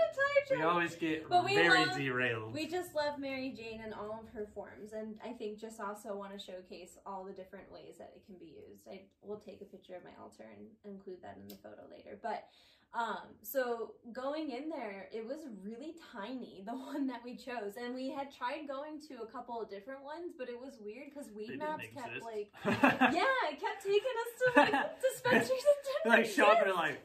[0.50, 2.52] we- we always get But we very love- derailed.
[2.54, 6.16] We just love Mary Jane in all of her forms, and I think just also
[6.16, 8.88] want to showcase all the different ways that it can be used.
[8.90, 12.18] I will take a picture of my altar and include that in the photo later.
[12.22, 12.48] But
[12.94, 17.94] um, so going in there, it was really tiny, the one that we chose, and
[17.94, 21.28] we had tried going to a couple of different ones, but it was weird because
[21.28, 22.24] They Weed didn't Maps kept exist.
[22.24, 22.50] like,
[23.14, 25.62] yeah, it kept taking us to like dispensaries
[26.04, 27.00] didn't like shopping, like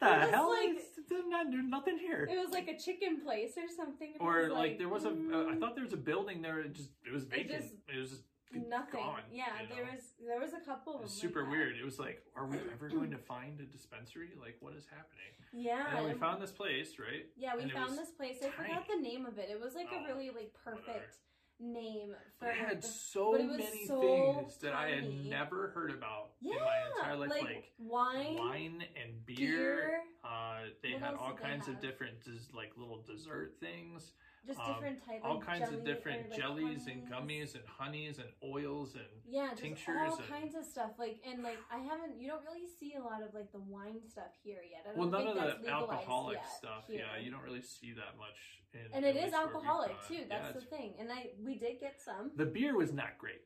[0.00, 0.84] the It hell like- is
[1.28, 2.28] not, there's nothing here.
[2.30, 4.14] It was like a chicken place or something.
[4.20, 5.60] Or was like, there was a, uh, I mm.
[5.60, 6.60] thought there was a building there.
[6.60, 7.62] It just it was vacant.
[7.62, 9.00] just- it was just Nothing.
[9.00, 11.76] gone, yeah, you there was there was a couple It was super like weird.
[11.76, 14.30] It was like, are we ever going to find a dispensary?
[14.40, 15.32] Like, what is happening?
[15.52, 15.96] Yeah.
[15.96, 17.26] And we found this place, right?
[17.36, 18.36] yeah, we and found this place.
[18.44, 19.48] I forgot the name of it.
[19.50, 20.82] It was like Oh, a really like whatever.
[20.82, 21.16] perfect
[21.58, 25.90] name for It had the- so it many so things that I had never heard
[25.90, 29.36] about yeah, in my entire life, like, like, wine, wine and beer.
[29.36, 32.16] beer, Uh, they What had all they kinds of different,
[32.52, 34.12] like little dessert things,
[34.46, 38.28] just um, different type all kinds of different like, jellies and gummies and honeys and
[38.44, 40.92] oils and Yeah, tinctures all and- kinds of stuff.
[40.98, 42.20] Like and like I haven't.
[42.20, 44.82] You don't really see a lot of like the wine stuff here yet.
[44.84, 46.84] I don't well, none think of that's the alcoholic stuff.
[46.88, 47.00] here.
[47.04, 48.38] Yeah, you don't really see that much.
[48.72, 50.14] In, And it is least where we've alcoholic too.
[50.14, 50.94] Yeah, That's the thing.
[51.00, 52.30] And I we did get some.
[52.36, 53.42] the beer was not great.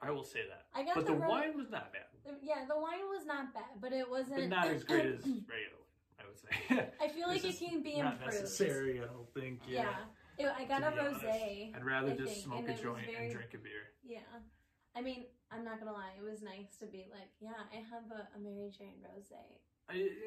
[0.00, 2.66] I will say that, I got but the, the wine was not bad, the- Yeah,
[2.68, 4.36] the wine was not bad, but it wasn't.
[4.36, 6.20] but not as great as regular wine.
[6.20, 6.88] I would say.
[7.04, 8.42] I feel like it can be not improved.
[8.42, 9.00] necessary.
[9.00, 9.60] I don't think.
[9.66, 9.82] Yeah.
[9.82, 9.94] Yeah.
[10.38, 11.74] It- I got a rosé.
[11.74, 13.92] I'd rather I just think, smoke and a joint very- and drink a beer.
[14.04, 14.20] Yeah.
[14.94, 18.10] I mean, I'm not gonna lie, it was nice to be like, yeah, I have
[18.10, 19.60] a, a Mary Jane rosé.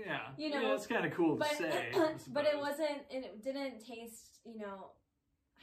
[0.05, 1.91] Yeah, You know, yeah, it's kind of cool to say.
[2.29, 4.91] But it wasn't and it didn't taste you know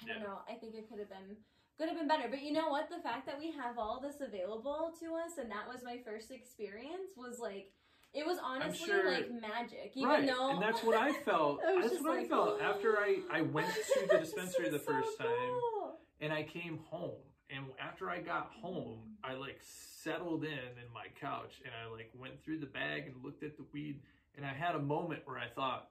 [0.03, 0.23] i don't Yeah.
[0.25, 1.35] know i think it could have been
[1.79, 4.21] could have been better but you know what the fact that we have all this
[4.21, 7.73] available to us and that was my first experience was like
[8.15, 11.61] it was honestly sure- like magic even right, though and that's what I felt.
[11.67, 14.93] I that's what I felt after I I went to the dispensary the is so
[14.93, 15.29] first time.
[15.29, 15.99] cool.
[16.21, 17.21] and I came home.
[17.49, 22.11] And after I got home, I like settled in in my couch and I like
[22.19, 24.01] went through the bag and looked at the weed
[24.37, 25.91] and I had a moment where I thought,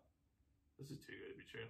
[0.78, 1.68] "This is too good to be true.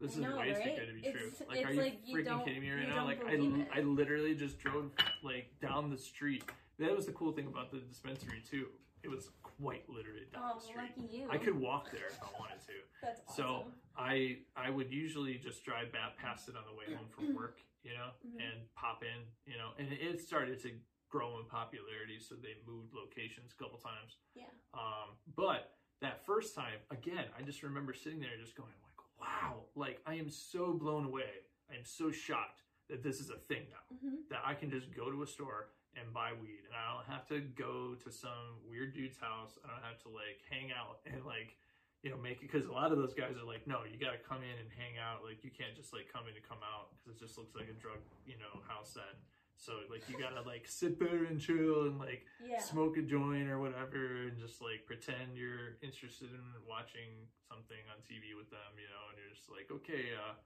[0.00, 1.46] This is know, way too good to be It's- true.
[1.48, 3.04] Like, are you like you freaking don't- kidding me right now?
[3.04, 3.68] Like, I it.
[3.74, 4.90] I literally just drove
[5.22, 6.44] like down the street.
[6.78, 8.68] That was the cool thing about the dispensary too.
[9.02, 9.28] It was
[9.60, 10.90] quite literally down oh the street.
[10.98, 12.76] lucky you I could walk there if I wanted to.
[13.02, 13.44] that's awesome.
[13.44, 13.64] So.
[13.98, 17.56] I I would usually just drive back past it on the way home from work,
[17.82, 18.36] you know, Mhm.
[18.44, 20.72] and pop in, you know, and it started to
[21.08, 24.18] grow in popularity, so they moved locations a couple times.
[24.34, 24.52] Yeah.
[24.74, 29.64] Um, but that first time, again, I just remember sitting there just going like, wow,
[29.74, 31.48] like I am so blown away.
[31.70, 34.94] I am so shocked that this is a thing now hmm that I can just
[34.94, 38.60] go to a store and buy weed and I don't have to go to some
[38.68, 39.58] weird dude's house.
[39.64, 41.56] I don't have to like hang out and like,
[42.04, 44.14] you know, make it because a lot of those guys are like, no, you got
[44.14, 45.26] to come in and hang out.
[45.26, 47.66] Like, you can't just like come in and come out because it just looks like
[47.66, 49.16] a drug, you know, house then.
[49.56, 53.02] So, like, you got to like sit there and chill and like yeah smoke a
[53.02, 58.52] joint or whatever and just like pretend you're interested in watching something on TV with
[58.52, 60.36] them, you know, and you're just like, okay, uh,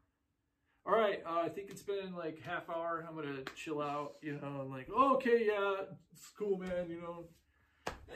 [0.87, 3.05] all right, uh, I think it's been like half hour.
[3.09, 5.75] I'm gonna chill out, you know, and like, okay, yeah,
[6.13, 7.25] it's cool, man, you know.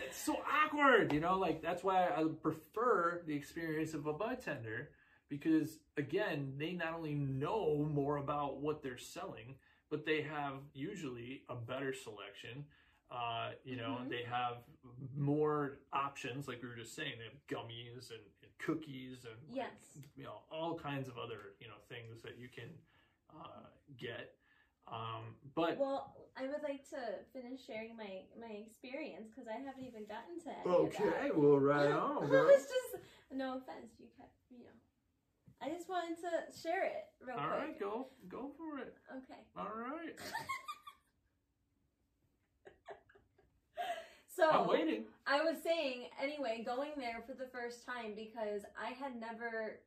[0.06, 4.90] It's so awkward, you know, like that's why I prefer the experience of a bartender
[5.28, 9.56] because again, they not only know more about what they're selling,
[9.90, 12.64] but they have usually a better selection.
[13.14, 14.08] Uh, you know, Mhm.
[14.08, 14.64] they have
[15.14, 17.14] more options, like we were just saying.
[17.18, 19.98] They have gummies and, and cookies and like, Yes.
[20.16, 22.70] you know all kinds of other you know things that you can
[23.30, 24.34] uh, get.
[24.88, 27.00] Um, but well i would like to
[27.32, 31.36] finish sharing my my experience because i haven't even gotten to any of that.
[31.38, 32.28] well, right on.
[32.50, 33.92] it's just no offense.
[33.98, 34.76] You kept, you know.
[35.62, 37.58] I just wanted to share it real All quick.
[37.60, 38.94] right, go go for it.
[39.10, 39.40] Okay.
[39.56, 40.12] All right,
[44.34, 45.04] So I'm waiting.
[45.26, 49.78] I was saying anyway, going there for the first time because I had never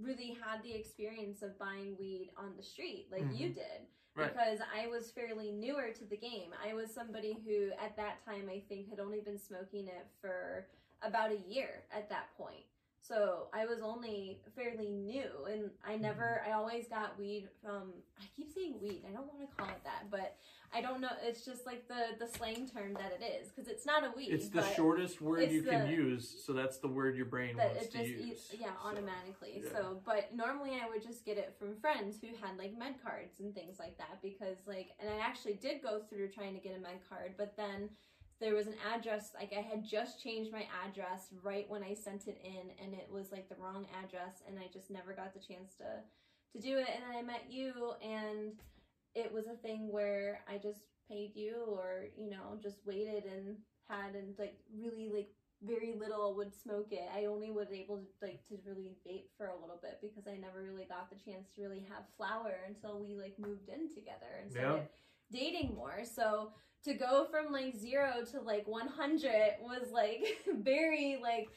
[0.00, 3.60] really had the experience of buying weed on the street like you mm-hmm.
[3.60, 3.80] did.
[4.16, 4.32] Right.
[4.32, 6.50] Because I was fairly newer to the game.
[6.66, 10.66] I was somebody who at that time I think had only been smoking it for
[11.02, 12.64] about a year at that point.
[13.02, 16.50] So I was only fairly new and I never mm-hmm.
[16.50, 19.02] I always got weed from I keep saying weed.
[19.08, 20.36] I don't want to call it that, but
[20.72, 23.84] I don't know it's just like the the slang term that it is cuz it's
[23.84, 24.28] not a weed.
[24.32, 27.86] It's the shortest word you can the- use, so that's the word your brain wants
[27.86, 28.20] it to use.
[28.26, 29.70] eats, yeah So, automatically yeah.
[29.72, 33.40] so but normally i would just get it from friends who had like med cards
[33.40, 36.76] and things like that because like and i actually did go through trying to get
[36.76, 37.90] a med card but then
[38.40, 42.26] there was an address like i had just changed my address right when i sent
[42.28, 45.40] it in and it was like the wrong address and i just never got the
[45.40, 45.84] chance to
[46.52, 48.52] to do it and then i met you and
[49.14, 53.56] it was a thing where i just paid you or you know just waited and
[53.88, 55.30] had and like really like
[55.62, 57.06] very little would smoke it.
[57.14, 60.38] I only was able to like to really vape for a little bit because I
[60.38, 64.40] never really got the chance to really have flower until we like moved in together
[64.40, 64.88] and started
[65.30, 66.02] dating more.
[66.04, 66.52] So
[66.84, 70.24] to go from like zero to like 100 was like
[70.60, 71.48] very like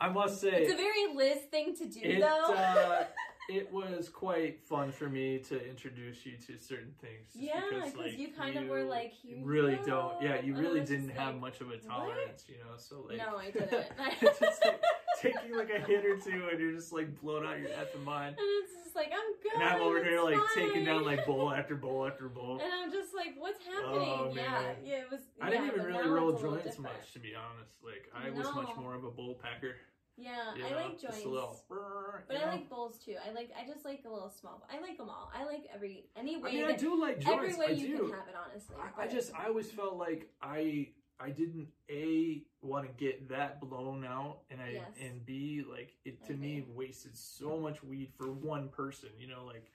[0.00, 2.54] I must say, it's a very Liz thing to do it, though.
[2.54, 3.04] uh,
[3.48, 7.30] it was quite fun for me to introduce you to certain things.
[7.34, 9.86] yeah, because, like, you kind of were like, you really go.
[9.86, 10.22] don't.
[10.22, 12.76] Yeah, you really didn't have like, much of a "What?" tolerance, you know.
[12.76, 13.72] So like, No, I didn't.
[14.20, 14.82] it's just like
[15.20, 18.36] taking like a hit or two, and you're just like blown out your effing mind.
[18.38, 19.54] And it's just like I'm good.
[19.54, 22.60] And I'm over here like taking down like bowl after bowl after bowl.
[22.62, 24.08] And I'm just like, what's oh, happening?
[24.08, 25.20] Oh, yeah, yeah, it was.
[25.40, 27.72] I yeah, didn't even really roll it's a little joints much, to be honest.
[27.82, 29.76] Like I was much more of a bowl packer.
[30.20, 31.62] Yeah, You I know, like joints, little.
[31.70, 32.46] brrr, but I know?
[32.46, 33.14] like bowls too.
[33.24, 34.66] I like, I just like a little small.
[34.68, 35.30] I like them all.
[35.34, 37.54] I like every any way I mean, I do like joints.
[37.54, 37.96] every way I you do.
[37.98, 38.34] can have it.
[38.50, 40.88] Honestly, I, I just I always felt like I
[41.20, 44.90] I didn't a want to get that blown out and I Yes.
[45.00, 49.10] and b like it to I me wasted so much weed for one person.
[49.20, 49.70] You know, like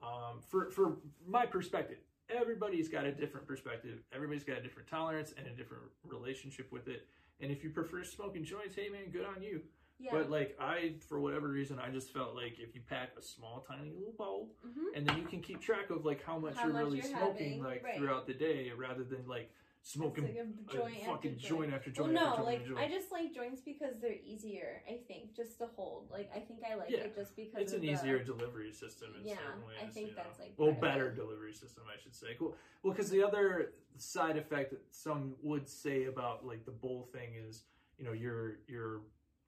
[0.00, 1.98] um for for my perspective.
[2.30, 3.98] Everybody's got a different perspective.
[4.12, 7.06] Everybody's got a different tolerance and a different relationship with it.
[7.40, 9.62] And if you prefer smoking joints, hey man, good on you.
[9.98, 10.10] Yeah.
[10.12, 13.64] But like I, for whatever reason, I just felt like if you pack a small,
[13.68, 14.96] tiny little bowl, Mhm.
[14.96, 17.06] and then you can keep track of like how much How you're much really you're
[17.06, 17.96] smoking having, like right.
[17.96, 19.50] throughout the day, rather than like
[19.82, 21.70] smoking like a a joint after fucking joint.
[21.70, 22.78] joint after Well, no, like joint.
[22.78, 24.82] I just like joints because they're easier.
[24.88, 26.10] I think just to hold.
[26.10, 26.98] Like I think I like Yeah.
[27.04, 29.78] it just because it's an the- easier delivery system in Yeah, certain ways.
[29.82, 30.22] I think you know.
[30.24, 32.36] that's, like, well, better delivery system, I should say.
[32.38, 37.08] Well, well, because the other side effect that some would say about like the bowl
[37.12, 37.64] thing is,
[37.98, 39.00] you know, you're you're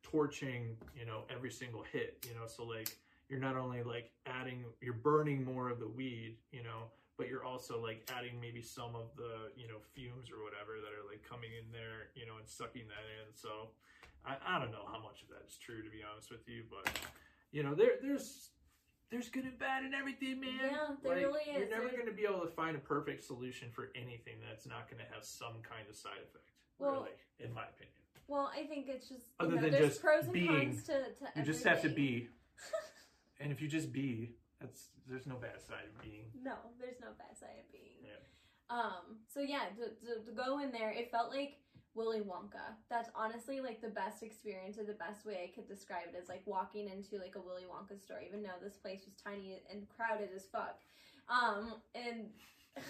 [0.03, 2.97] torching, you know, every single hit, you know, so like
[3.29, 7.45] you're not only like adding, you're burning more of the weed, you know, but you're
[7.45, 11.21] also like adding maybe some of the you know fumes or whatever that are like
[11.23, 13.29] coming in there, you know, and sucking that in.
[13.35, 13.69] So
[14.25, 16.65] I, I don't know how much of that is true to be honest with you,
[16.73, 16.89] but
[17.53, 18.51] you know there there's
[19.11, 20.55] there's good and bad in everything, man.
[20.57, 21.59] Yeah, there Like, really is.
[21.59, 24.89] You're never going to be able to find a perfect solution for anything that's not
[24.89, 26.47] going to have some kind of side effect.
[26.79, 28.00] Well, really, in my opinion,
[28.31, 30.85] Well, I think it's just you Other know, than there's just pros and being- cons
[30.85, 32.29] to, to you just have to be.
[33.41, 36.27] and if you just be, that's there's no bad side of being.
[36.41, 37.99] No, there's no bad side of being.
[38.07, 38.23] Yeah.
[38.71, 39.19] Um.
[39.27, 41.57] So yeah, to, to, to go in there, it felt like
[41.97, 42.79] Willy Wonka.
[42.89, 46.29] That's honestly like the best experience, or the best way I could describe it is
[46.29, 49.89] like walking into like a Willy Wonka store, even though this place was tiny and
[49.89, 50.79] crowded as fuck.
[51.29, 51.75] Um.
[51.97, 52.31] And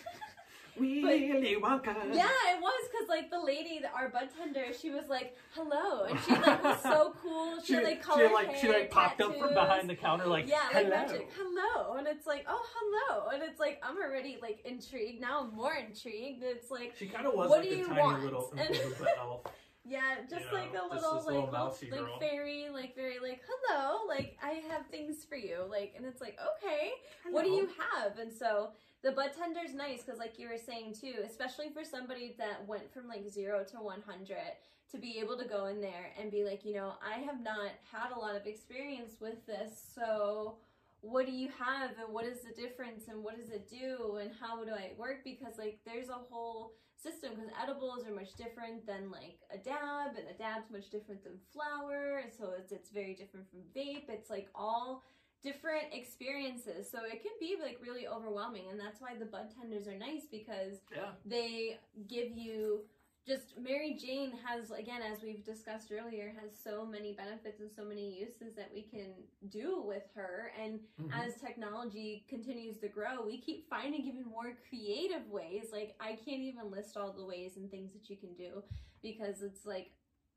[0.79, 1.95] Willy Wonka.
[2.15, 6.19] yeah, it was because like the lady, our bud tender, she was like hello, and
[6.21, 7.61] she like was so cool.
[7.61, 10.27] She, She, had like she, colored like she like popped up from behind the counter
[10.27, 10.89] like yeah, like hello.
[10.91, 11.31] magic.
[11.37, 15.21] Hello, and it's like, oh, hello, and it's like I'm already like intrigued.
[15.21, 16.43] Now I'm more intrigued.
[16.43, 18.25] It's like, She kind of was What like do a you tiny want?
[18.25, 19.41] little And- Oompa elf.
[19.85, 22.19] yeah, just You know, like a little like little little, like girl.
[22.21, 26.39] fairy, like very like hello, like I have things for you, like, and it's like
[26.59, 26.91] okay,
[27.31, 28.19] what do you have?
[28.19, 28.71] And so
[29.03, 32.93] the bud tender's nice because, like you were saying too, especially for somebody that went
[32.93, 34.57] from like zero to one hundred.
[34.93, 37.71] To be able to go in there and be like, you know, I have not
[37.93, 40.57] had a lot of experience with this, so
[41.01, 44.33] what do you have and what is the difference and what does it do and
[44.41, 45.23] how do I work?
[45.23, 50.17] Because like there's a whole system because edibles are much different than like a dab
[50.19, 54.29] and a dab's much different than flower so it's, it's very different from vape it's
[54.29, 55.03] like all
[55.43, 59.87] different experiences so it can be like really overwhelming and that's why the bud tenders
[59.89, 61.13] are nice because Yeah.
[61.25, 62.85] they give you
[63.27, 67.85] just Mary Jane has again as we've discussed earlier has so many benefits and so
[67.85, 69.15] many uses that we can
[69.49, 71.11] do with her and Mhm.
[71.13, 75.71] as technology continues to grow, we keep finding even more creative ways.
[75.73, 78.63] Like I can't even list all the ways and things that you can do
[79.03, 79.93] because it's like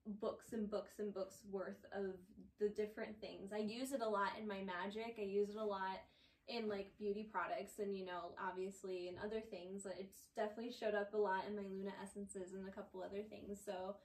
[0.06, 2.16] books and books and books worth of
[2.64, 3.52] the different things.
[3.54, 5.16] I use it a lot in my magic.
[5.20, 6.00] I use it a lot
[6.48, 11.14] in like beauty products and you know obviously in other things it's definitely showed up
[11.14, 13.96] a lot in my luna essences and a couple other things so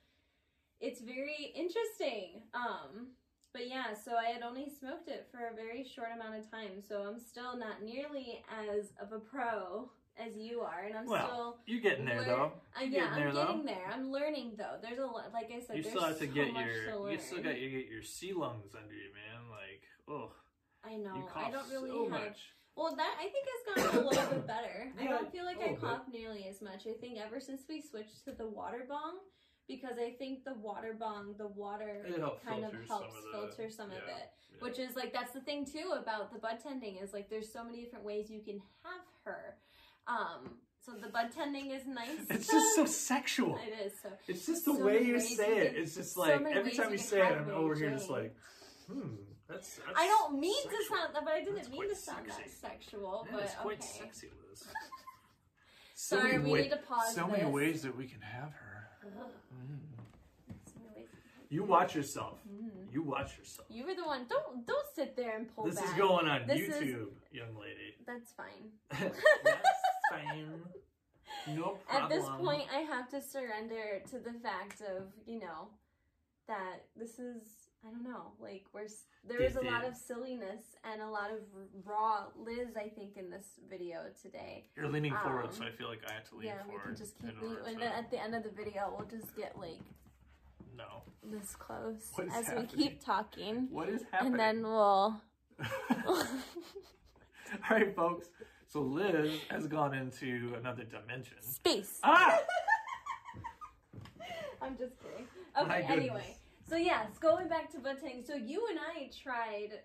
[0.81, 3.09] it's very interesting um
[3.53, 6.83] but yeah, so I had only smoked it for a very short amount of time,
[6.87, 11.27] so I'm still not nearly as of a pro as you are, and I'm Well,
[11.29, 12.53] still, You getting there learn- though?
[12.77, 13.47] uh, yeah, getting I'm though?
[13.47, 13.87] getting there.
[13.93, 14.77] I'm learning though.
[14.83, 17.19] There's a lot, like I said, You there's still have to so get your you
[17.19, 19.49] still got to get your sea lungs under you, man.
[19.51, 20.33] Like, oh,
[20.85, 21.15] I know.
[21.17, 22.11] you cough I don't really so have.
[22.21, 22.39] much.
[22.77, 24.93] Well, that I think has gotten a little bit better.
[25.01, 25.81] I don't feel like I little bit.
[25.85, 26.87] cough nearly as much.
[26.87, 29.19] I think ever since we switched to the water bong,
[29.67, 32.07] because I think the water bong, the water
[32.45, 34.03] kind of filter some helps of the- filter some of it.
[34.09, 34.61] yeah.
[34.61, 37.63] Which is like that's the thing too about the bud tending is like there's so
[37.63, 39.58] many different ways you can have her.
[40.09, 40.51] Um,
[40.85, 42.09] so the bud tending is nice.
[42.31, 43.57] It's just so sexual.
[43.59, 44.09] It is so.
[44.27, 45.75] It's just the so way you say you it.
[45.77, 48.35] It's just like every time you you say it, I'm over here just like,
[48.91, 49.17] hmm,
[49.49, 49.77] that's.
[49.77, 52.51] that's I don't mean to sound that, but I didn't That's mean to sound that
[52.51, 53.27] sexual.
[53.27, 53.99] Yeah, but it's quite okay.
[54.05, 54.65] sexy, Liz.
[56.01, 57.13] So Sorry, we wa- need to pause.
[57.15, 57.53] So many this.
[57.53, 58.89] ways that we can have her.
[59.05, 60.55] Mm.
[60.97, 61.07] Ways.
[61.51, 62.39] You watch yourself.
[62.49, 62.93] Mhm.
[62.93, 63.67] You watch yourself.
[63.69, 64.25] You were the one.
[64.29, 65.85] Don't don't sit there and pull This back.
[65.87, 67.97] is going on This is- YouTube, young lady.
[68.07, 68.71] That's fine.
[68.91, 69.78] That's
[70.11, 70.61] fine.
[71.55, 71.89] No problem.
[71.91, 75.69] At this point, I have to surrender to the fact of you know
[76.47, 77.43] that this is
[77.87, 78.87] I don't know like we're
[79.29, 81.41] there is a lot of silliness and a lot of
[81.85, 84.65] raw Liz I think in this video today.
[84.77, 86.97] You're leaning forward, Um, so I feel like I have to lean yeah, we can
[86.97, 89.59] just keep in lean- and then at the end of the video we'll just get
[89.59, 89.79] like
[90.77, 91.03] No.
[91.23, 92.69] this close as happening?
[92.75, 94.33] we keep talking, What is happening?
[94.33, 95.21] and then we'll.
[96.09, 96.25] All
[97.71, 98.29] right, folks.
[98.71, 101.41] So Liz has gone into another dimension.
[101.41, 101.99] Space.
[102.03, 102.39] Ah!
[104.63, 105.27] I'm just kidding.
[105.59, 105.91] Okay, goodness.
[105.97, 106.37] anyway.
[106.69, 108.23] So yes, going back to butting.
[108.27, 109.81] So you and I tried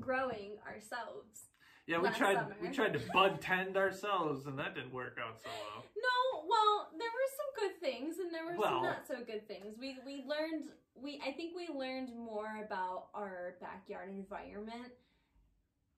[0.00, 1.48] growing ourselves.
[1.86, 2.36] Yeah, we Last tried.
[2.36, 2.56] summer.
[2.62, 5.84] We tried to bud tend ourselves, and that didn't work out so well.
[5.96, 9.46] No, well, there were some good things and there were Well- some not so good
[9.46, 9.76] things.
[9.78, 14.92] We we learned we I think we learned more about our backyard environment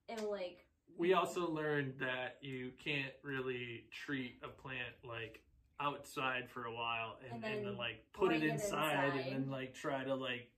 [0.09, 0.64] and like
[0.97, 5.41] We also learned that you can't really treat a plant like
[5.79, 9.05] outside for a while and, And and then, then like put it bring it inside,
[9.07, 9.19] inside.
[9.27, 10.49] and then like try to like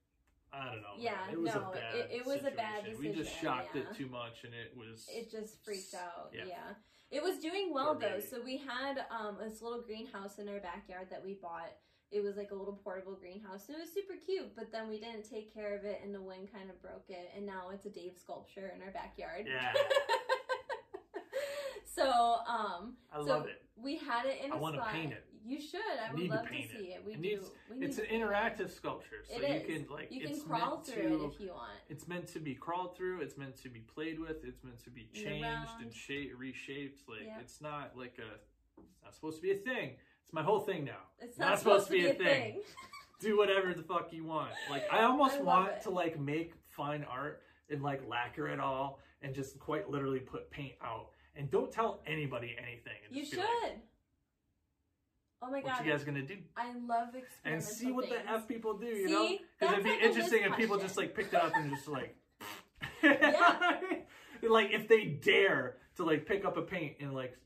[0.54, 0.96] I don't know.
[0.98, 1.34] Yeah, man.
[1.34, 1.96] it was no, a bad.
[1.96, 3.00] it- it was a bad situation.
[3.00, 3.82] We just shocked yeah.
[3.82, 5.06] it too much, and it was.
[5.10, 6.32] it just freaked out.
[6.34, 6.46] Yeah.
[6.48, 6.56] Yeah.
[7.12, 8.16] It was doing well Poor though.
[8.16, 8.28] baby.
[8.30, 11.74] So we had um this little greenhouse in our backyard that we bought.
[12.12, 14.98] It was like a little portable greenhouse and it was super cute, but then we
[15.00, 17.86] didn't take care of it and the wind kind of broke it and now it's
[17.86, 19.46] a Dave sculpture in our backyard.
[19.46, 19.74] Yeah.
[21.86, 23.62] so um I so love it.
[23.76, 25.24] we had it in a I wanna paint it.
[25.46, 25.80] You should.
[25.82, 27.02] I would Need to love to, paint see it.
[27.06, 27.30] We It do.
[27.30, 28.28] needs- we It's an need to paint it.
[28.28, 31.24] interactive sculpture, so It you can like You can it's crawl meant through to.
[31.24, 31.72] it if you want.
[31.90, 33.22] It's meant to be crawled through.
[33.22, 34.44] It's meant to be played with.
[34.44, 37.08] It's meant to be changed and shaped, reshaped.
[37.08, 38.36] Like it's not like a.
[38.80, 39.96] It's not supposed to be a thing.
[40.28, 40.98] It's my whole thing now.
[41.20, 42.62] It's Not not, supposed supposed, to be a thing.
[43.22, 44.52] Do whatever the fuck you want.
[44.70, 45.82] Like I almost I want it.
[45.84, 50.52] to like make fine art and like lacquer it all and just quite literally put
[50.52, 52.92] paint out and don't tell anybody anything.
[53.10, 53.40] You should.
[53.40, 53.80] like,
[55.42, 55.72] oh my god!
[55.78, 56.36] what you guys gonna do?
[56.58, 58.22] I love experimental And see what things.
[58.26, 58.86] the f people do.
[58.86, 59.14] You See?
[59.14, 61.88] know, because it'd be like interesting if people just like picked it up and just
[61.88, 62.16] like.
[63.04, 63.80] Yeah.
[64.50, 67.38] like if they dare to like pick up a paint and like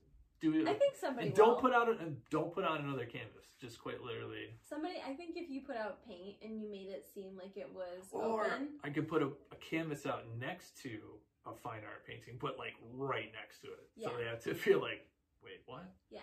[0.42, 0.68] do.
[0.68, 1.56] I think somebody and don't will.
[1.62, 1.96] put out a,
[2.30, 3.46] don't put on another canvas.
[3.60, 4.50] Just quite literally.
[4.68, 4.96] somebody.
[5.08, 8.08] I think if you put out paint and you made it seem like it was
[8.12, 8.70] Or open.
[8.84, 10.98] I could put a, a canvas out next to
[11.46, 13.88] a fine art painting, but like right next to it.
[14.04, 14.18] So Yeah.
[14.18, 15.06] they have to feel like,
[15.44, 15.86] wait, what?
[16.10, 16.22] Yeah.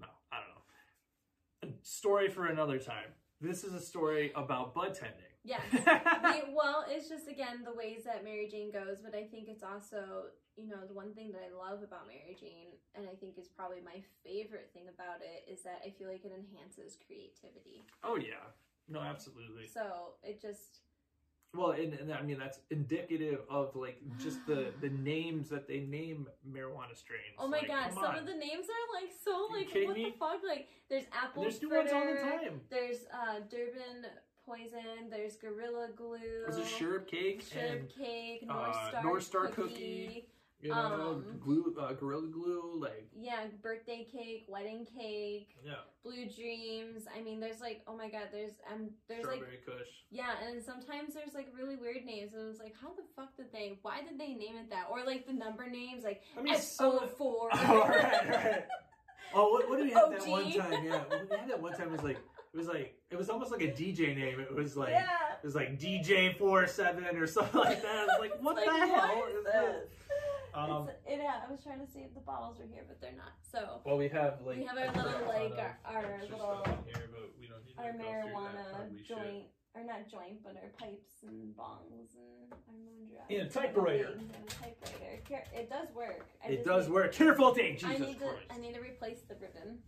[0.00, 1.76] No, I don't know.
[1.78, 3.10] A story for another time.
[3.40, 5.20] This is a story about bud tending.
[5.44, 5.60] Yeah.
[5.72, 9.62] We- well, it's just again the ways that Mary Jane goes, but I think it's
[9.62, 10.24] also
[10.56, 13.48] you know the one thing that I love about Mary Jane, and I think is
[13.48, 17.84] probably my favorite thing about it is that I feel like it enhances creativity.
[18.02, 18.42] oh yeah,
[18.88, 19.66] no, absolutely.
[19.66, 20.80] So it just
[21.54, 25.80] Well, and, and I mean that's indicative of like just the the names that they
[25.80, 27.36] name marijuana strains.
[27.38, 28.18] oh my Like, god, some on.
[28.18, 30.04] of the names are like so like what me?
[30.04, 30.40] the fuck?
[30.46, 32.60] Like there's apple There's new ones all the time.
[32.70, 34.06] There's uh Durban
[34.46, 35.10] poison.
[35.10, 36.18] There's gorilla glue.
[36.46, 39.72] There's a sherbet cake and cake, uh, North Star, North Star cookie.
[39.72, 40.28] cookie.
[40.60, 46.26] You know um, glue, uh, gorilla glue, like Yeah, birthday cake, wedding cake, yeah, blue
[46.34, 47.04] dreams.
[47.16, 49.88] I mean, there's like, oh my god, there's um, there's like, strawberry kush.
[50.10, 53.52] yeah, and sometimes there's like really weird names, and it's like, how the fuck did
[53.52, 53.78] they?
[53.82, 54.86] Why did they name it that?
[54.90, 57.48] Or like the number names, like I mean, S some O of- four.
[57.52, 58.64] Oh, right, right.
[59.34, 60.84] Oh, what, what did we have that one time?
[60.84, 63.50] Yeah, what we had that one time was like it was like it was almost
[63.50, 64.40] like a DJ name.
[64.40, 65.02] It was like yeah.
[65.42, 67.94] it was like DJ four seven or something like that.
[67.96, 69.90] I was like, what Like, the hell what is is this?
[70.56, 73.12] Um, it, yeah, I was trying to see if the bottles were here, but they're
[73.16, 73.32] not.
[73.42, 77.30] So Well, we have like We have our little, like, our- our little- here, but
[77.38, 78.24] we don't our go through that.
[78.34, 79.44] marijuana joint,
[79.74, 83.30] or not joint, but our pipes and bongs and our moon drive.
[83.30, 84.18] And a typewriter.
[84.18, 85.44] A typewriter.
[85.52, 86.26] It does work.
[86.42, 87.12] I It does need- work.
[87.12, 88.38] Careful, I Jesus need to.
[88.50, 89.82] I need to replace the ribbon.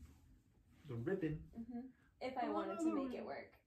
[0.87, 1.43] the ribbon.
[1.55, 1.81] hmm
[2.21, 3.58] If I wanted to make it work.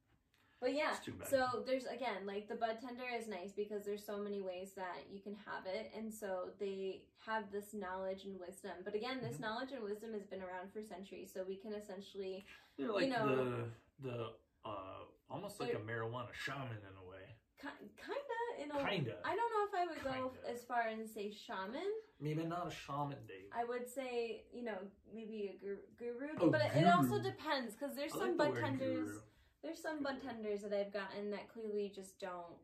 [0.62, 1.28] But yeah, It's too bad.
[1.28, 4.98] so there's again like the bud tender is nice because there's so many ways that
[5.12, 8.74] you can have it, and so they have this knowledge and wisdom.
[8.86, 9.42] But again, this Mhm.
[9.42, 12.46] knowledge and wisdom has been around for centuries, so we can essentially
[12.78, 13.66] They're like know-
[14.00, 14.34] the the
[14.64, 17.26] uh almost like a marijuana shaman in a way.
[17.58, 18.88] kinda in a.
[18.90, 19.18] Kinda.
[19.26, 20.48] I don't know if I would go Kinda.
[20.50, 21.92] as far and say shaman.
[22.20, 23.50] Maybe not a shaman, Dave.
[23.52, 24.78] I would say you know
[25.12, 28.54] maybe a gur- guru, Oh, but it, it also depends because there's I some like
[28.54, 29.10] bud tenders.
[29.10, 29.22] guru.
[29.64, 32.56] There's some bud tenders that I've gotten that clearly just don't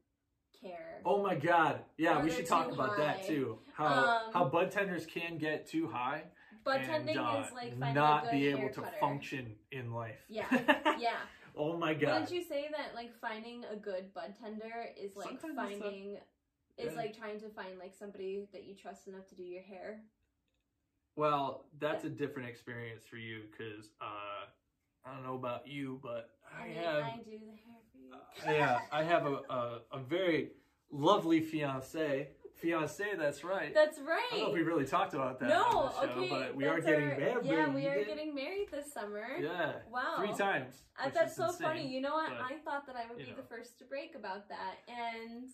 [0.59, 1.01] care.
[1.05, 1.81] Oh my god.
[1.97, 3.27] Yeah, Or we they're should talk too about that high.
[3.27, 3.59] too.
[3.73, 3.85] How
[4.27, 6.23] Um, how bud tenders can get too high
[6.63, 8.97] Bud and tending uh, is like finding not a good be able hair to cutter.
[8.99, 10.19] function in life.
[10.27, 10.45] Yeah,
[10.99, 11.17] yeah.
[11.55, 12.13] oh my god.
[12.13, 15.69] Wouldn't you say that like finding a good bud tender is like Sometimes it's not
[15.81, 16.17] finding
[16.77, 16.95] is good.
[16.95, 20.01] like trying to find like somebody that you trust enough to do your hair?
[21.15, 24.45] Well, that's a different experience for you because uh,
[25.09, 26.29] I don't know about you, but
[26.59, 28.13] I, have I do the hair for you.
[28.13, 30.49] uh, yeah, I have a, a a very
[30.91, 32.29] lovely fiance.
[32.55, 33.71] Fiance, that's right.
[33.71, 34.19] That's right.
[34.31, 36.27] I don't know if we really talked about that no, show, okay.
[36.27, 37.45] but we are getting our- married.
[37.45, 39.27] Yeah, we are getting married this summer.
[39.39, 40.15] Yeah, Wow.
[40.17, 40.81] three times.
[40.99, 41.67] Uh, that's so insane.
[41.67, 41.87] funny.
[41.87, 42.29] You know what?
[42.31, 43.37] but, I thought that I would be know.
[43.37, 45.49] the first to break about that, and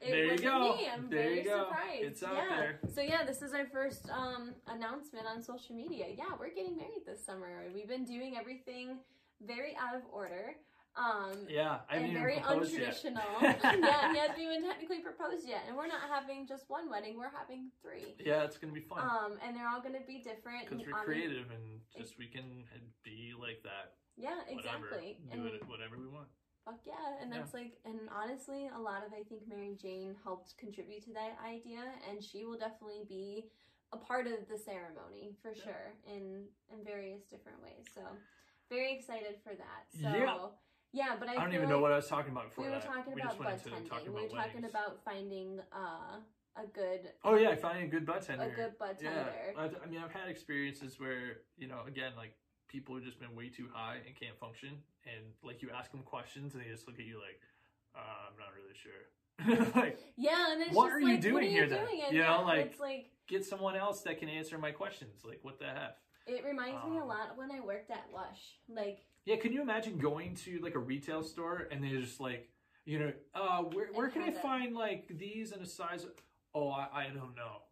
[0.00, 0.76] it There you go.
[0.76, 0.88] me.
[0.92, 1.64] I'm There very you go.
[1.68, 2.02] surprised.
[2.02, 2.56] It's out yeah.
[2.56, 2.80] there.
[2.94, 6.06] So yeah, this is our first um, announcement on social media.
[6.16, 7.64] Yeah, we're getting married this summer.
[7.74, 8.98] We've been doing everything
[9.46, 10.54] very out of order.
[10.94, 13.24] Um, Yeah, I and very untraditional.
[13.42, 17.16] yeah, he hasn't even technically proposed yet, and we're not having just one wedding.
[17.16, 18.14] We're having three.
[18.18, 20.68] Yeah, it's gonna be fun Um, and they're all going to be different.
[20.68, 22.64] because we're um, creative and just we can
[23.04, 23.94] be like that.
[24.18, 25.16] Yeah, Whatever, exactly.
[25.32, 26.28] do And it whatever we want.
[26.64, 27.38] Fuck yeah, and Yeah.
[27.38, 31.36] that's like, and honestly, a lot of I think Mary Jane helped contribute to that
[31.44, 33.50] idea, and she will definitely be
[33.92, 35.64] a part of the ceremony for Yeah.
[35.64, 37.84] sure in in various different ways.
[37.94, 38.02] So
[38.70, 39.92] very excited for that.
[39.92, 40.48] So Yeah.
[40.92, 42.78] yeah, but I, I don't even know what I was talking about before we were
[42.78, 42.86] that.
[42.86, 43.88] talking we about just went bud into tending.
[43.90, 44.70] talking we were talking weddings.
[44.70, 46.20] about finding uh,
[46.56, 48.44] a good Oh yeah, finding a good bud tender.
[48.46, 49.32] a good bud tender.
[49.56, 52.34] Yeah, I mean, I've had experiences where you know, again, like
[52.68, 56.02] people have just been way too high and can't function, and like you ask them
[56.02, 57.40] questions and they just look at you like,
[57.94, 59.72] uh, I'm not really sure.
[59.82, 61.84] like, Yeah, and What are you like, what doing are here you then?
[61.86, 62.02] doing?
[62.06, 65.22] And You know, yeah, like- it's like get someone else that can answer my questions.
[65.24, 65.96] Like, what the heck?
[66.26, 68.58] it reminds me a Um, lot when I worked at Lush.
[68.68, 72.48] Like Yeah, can you imagine going to like a retail store and they're just like,
[72.84, 74.42] you know, uh, where where can I have it.
[74.42, 76.04] find like these in a size?
[76.04, 76.10] Of,
[76.54, 77.62] oh, I, I don't know.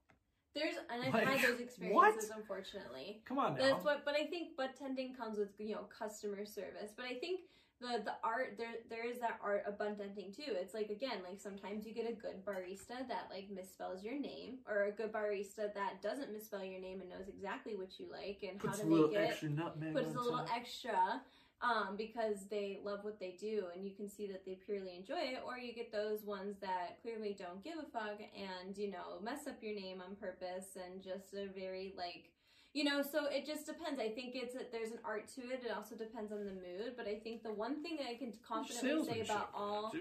[0.55, 1.61] There's and I've Like, had those what?
[1.61, 3.23] experiences unfortunately.
[3.25, 3.65] Come on now.
[3.65, 6.93] That's what but I think bud tending comes with, you know, customer service.
[6.97, 7.41] But I think
[7.81, 10.43] the the art there there is that art of bud tending too.
[10.49, 14.59] It's like again, like sometimes you get a good barista that like misspells your name
[14.69, 18.41] or a good barista that doesn't misspell your name and knows exactly what you like
[18.49, 19.95] and Puts how to make it Puts a little extra nutmeg.
[19.95, 21.23] puts a little extra
[21.63, 25.19] um, because they love what they do and you can see that they purely enjoy
[25.19, 29.21] it or you get those ones that clearly don't give a fuck and you know
[29.23, 32.31] mess up your name on purpose and just a very like
[32.73, 34.01] you know so it just depends.
[34.01, 35.63] I think it's that there's an art to it.
[35.65, 38.33] It also depends on the mood but i think the one thing that i can
[38.47, 39.93] confidently say about all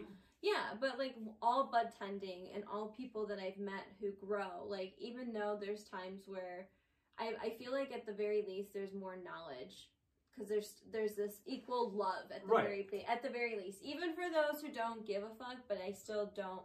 [0.42, 4.94] yeah, but like all bud tending and all people that I've met who grow, like
[4.98, 6.68] even though there's times where
[7.18, 9.90] I, I feel like at the very least there's more knowledge
[10.34, 12.64] because there's there's this equal love at the Right.
[12.90, 15.58] very at the very least, even for those who don't give a fuck.
[15.68, 16.62] But I still don't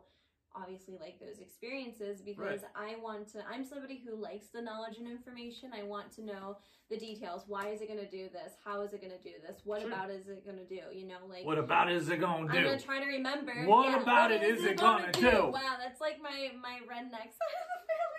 [0.56, 3.44] obviously like those experiences because I want to.
[3.50, 5.70] I'm somebody who likes the knowledge and information.
[5.74, 6.58] I want to know
[6.88, 7.42] the details.
[7.48, 8.52] Why is it going to do this?
[8.64, 9.62] How is it going to do this?
[9.64, 9.90] What Sure.
[9.90, 10.80] about is it going to do?
[10.96, 13.64] You know, like What about is it gonna I'm gonna try to remember.
[13.66, 15.50] What yeah, about what it is it gonna do?
[15.52, 18.13] Wow, that's like my my redneck side of the family going.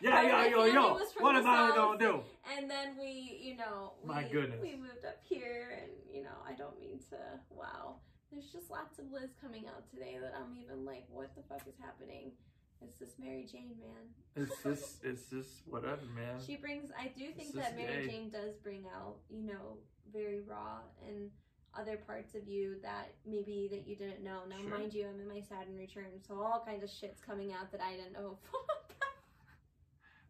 [0.00, 0.98] Yeah, part of yeah, my yo, yo.
[1.18, 2.20] What the I gonna do?
[2.56, 4.60] And then we, you know, we, My goodness.
[4.62, 7.16] we moved up here, and you know, I don't mean to.
[7.50, 7.96] Wow,
[8.32, 11.66] there's just lots of Liz coming out today that I'm even like, what the fuck
[11.66, 12.32] is happening?
[12.80, 14.44] It's this Mary Jane, man.
[14.44, 16.40] It's this, it's this, whatever, man.
[16.44, 16.90] She brings.
[16.98, 18.12] I do think that Mary gay.
[18.12, 19.78] Jane does bring out, you know,
[20.12, 21.30] very raw and
[21.78, 24.40] other parts of you that maybe that you didn't know.
[24.48, 24.70] Now, Sure.
[24.78, 27.80] mind you, I'm in my Saturn return, so all kinds of shit's coming out that
[27.80, 28.38] I didn't know.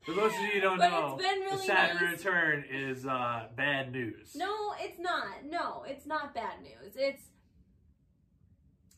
[0.02, 2.18] For those of you who don't but know, it's been the really Saturn nice.
[2.18, 4.34] return is uh, bad news.
[4.34, 5.44] No, it's not.
[5.48, 6.94] No, it's not bad news.
[6.96, 7.24] It's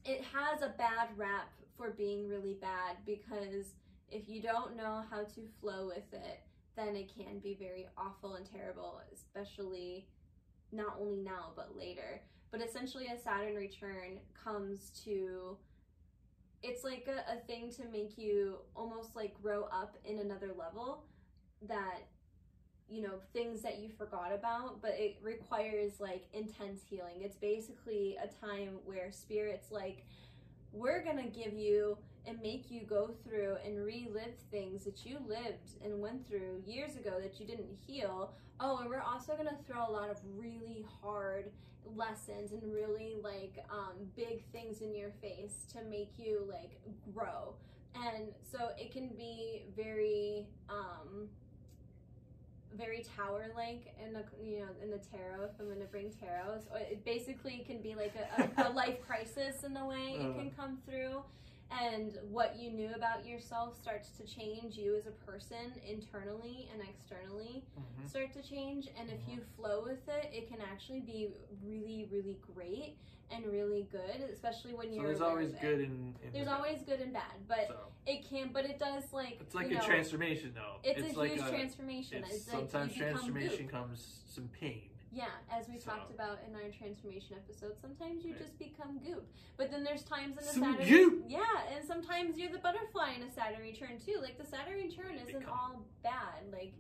[0.05, 3.75] it has a bad rap for being really bad because
[4.11, 6.41] if you don't know how to flow with it,
[6.77, 10.07] then it can be very awful and terrible, especially
[10.73, 12.23] not only now but later.
[12.51, 15.57] But essentially a Saturn return comes to
[16.63, 21.05] it's like a, a thing to make you almost like grow up in another level
[21.69, 22.01] that
[22.89, 27.17] you know things that you forgot about but it requires like intense healing.
[27.21, 30.05] It's basically a time where spirits like
[30.73, 31.97] we're gonna give you
[32.27, 36.97] and make you go through and relive things that you lived and went through years
[36.97, 38.33] ago that you didn't heal.
[38.59, 41.51] Oh and we're also gonna throw a lot of really hard
[41.97, 46.79] lessons and really like um, big things in your face to make you like
[47.15, 47.55] grow.
[47.95, 51.29] And so it can be very um
[52.77, 56.11] very tower like in the you know in the tarot if i'm going to bring
[56.11, 56.61] tarot.
[56.69, 60.37] So it basically can be like a, a, a life crisis in a way it
[60.37, 61.23] can come through
[61.71, 66.83] and what you knew about yourself starts to change you as a person internally and
[66.89, 68.09] externally Mhm.
[68.09, 71.31] start to change and if you flow with it it can actually be
[71.65, 72.97] really really great
[73.31, 77.01] and really good especially when So you're there's always good in there's the- always good
[77.01, 77.93] and bad but so.
[78.07, 80.81] it can but it does like It's like a know, transformation, though.
[80.83, 84.91] it's, a like huge a, transformation It's, it's sometimes become transformation comes some pain.
[85.13, 88.43] Yeah as we So- talked about in our transformation episode sometimes you Right.
[88.43, 89.27] just become goop.
[89.57, 91.25] But then there's times in the Some saturn goop!
[91.29, 94.19] yeah and sometimes you're the butterfly in a saturn return too.
[94.23, 96.51] Like the saturn return isn't Become- all bad.
[96.53, 96.73] Like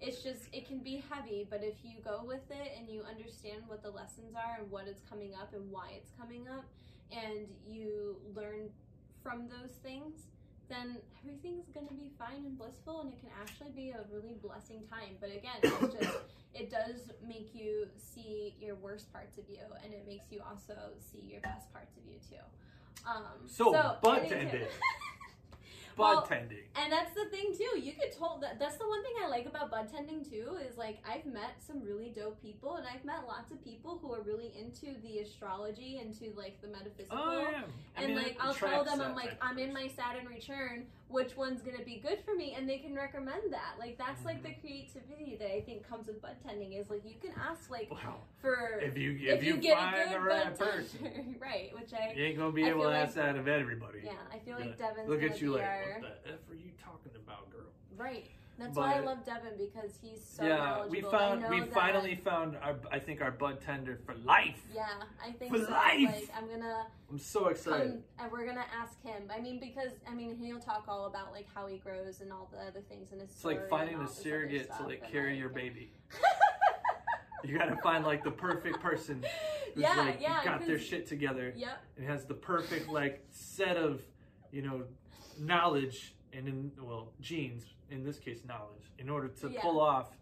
[0.00, 3.62] it's just it can be heavy but if you go with it and you understand
[3.66, 6.64] what the lessons are and what is coming up and why it's coming up
[7.10, 8.70] and you learn
[9.22, 10.26] from those things
[10.68, 14.34] then everything's going to be fine and blissful and it can actually be a really
[14.42, 16.18] blessing time but again it's just
[16.54, 20.74] it does make you see your worst parts of you and it makes you also
[20.98, 22.42] see your best parts of you too
[23.06, 24.22] um So, but.
[24.24, 24.50] anywho- tending.
[24.60, 25.17] Well,
[25.98, 26.64] Bud tending.
[26.76, 27.78] and that's the thing too.
[27.78, 30.76] You get told that that's the one thing I like about bud tending too is
[30.78, 34.22] like I've met some really dope people and I've met lots of people who are
[34.22, 37.18] really into the astrology into like the metaphysical.
[37.20, 37.62] Oh, yeah.
[37.96, 40.86] I And mean, like I'll tell them I'm like I'm in my Saturn return.
[41.08, 43.74] Which one's gonna be good for me, and they can recommend that.
[43.78, 44.60] Like that's like the Mm-hmm.
[44.60, 48.16] creativity that I think comes with bud tending is like you can ask like Wow.
[48.40, 51.70] for If you if, you, get find a good the right person, tender, right?
[51.74, 54.00] Which I you ain't gonna be I able to like- ask that of everybody.
[54.04, 54.88] yeah, I feel like Yeah.
[54.88, 57.66] Devin's Look at you like, our what the f are you talking about, girl?
[57.96, 58.30] right.
[58.58, 62.74] That's why I love Devin because he's so yeah, we found we finally found our
[62.90, 64.60] I think our bud tender for life.
[64.74, 64.86] Yeah,
[65.24, 65.70] I think For so.
[65.70, 66.00] life!
[66.06, 67.90] Like I'm gonna I'm so excited.
[67.92, 69.30] come and we're gonna ask him.
[69.34, 72.48] I mean, because I mean he'll talk all about like how he grows and all
[72.52, 73.30] the other things in his.
[73.30, 75.92] It's like finding a all this other surrogate to like carry like- your baby.
[77.44, 79.24] You gotta find like the perfect person
[79.74, 81.78] who's Yeah, like yeah, got their shit together Yep.
[81.96, 84.02] and has the perfect like set of
[84.50, 84.82] you know
[85.38, 89.60] knowledge and in well genes in this case knowledge in order to Yeah.
[89.60, 90.16] pull off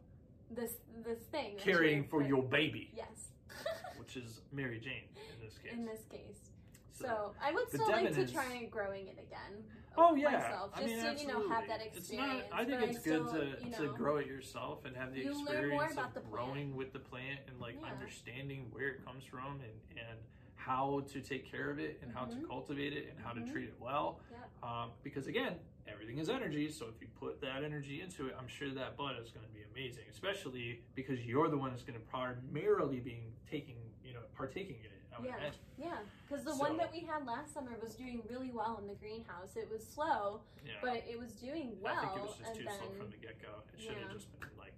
[0.51, 0.73] This
[1.05, 1.57] this thing.
[1.57, 3.29] that carrying for your baby, Yes.
[3.99, 5.05] which is Mary Jane
[5.35, 5.73] in this case.
[5.73, 6.51] in this case.
[6.93, 9.63] So- So, I would still like to is- try growing it again.
[9.99, 12.43] Oh yeah, myself, I just mean, to you know have that experience.
[12.43, 12.61] It's not.
[12.61, 15.21] I think but it's good still, to, you to grow it yourself and have the
[15.21, 16.31] You learn more experience about of plant.
[16.31, 17.87] growing with the plant and like Yeah.
[17.93, 20.19] understanding where it comes from and and
[20.55, 22.47] how to take care of it and how to Mhm.
[22.49, 23.47] cultivate it and how Mhm.
[23.47, 24.21] to treat it well.
[24.31, 24.65] Yep.
[24.65, 25.59] Um, because again,
[25.91, 26.71] everything is energy.
[26.71, 29.53] So if you put that energy into it, I'm sure that bud is going to
[29.53, 30.05] be amazing.
[30.11, 34.87] Especially because you're the one that's going to primarily be taking, you know, partaking in
[34.87, 34.93] it.
[35.17, 35.33] Yeah.
[35.33, 35.61] imagine.
[35.79, 35.97] Yeah,
[36.29, 38.95] because the So- one that we had last summer was doing really well in the
[38.95, 39.57] greenhouse.
[39.57, 40.75] It was slow, Yeah.
[40.83, 41.97] but it was doing well.
[41.97, 43.63] I think it was just too then, slow from the get go.
[43.73, 44.13] It should have yeah.
[44.13, 44.75] just been like,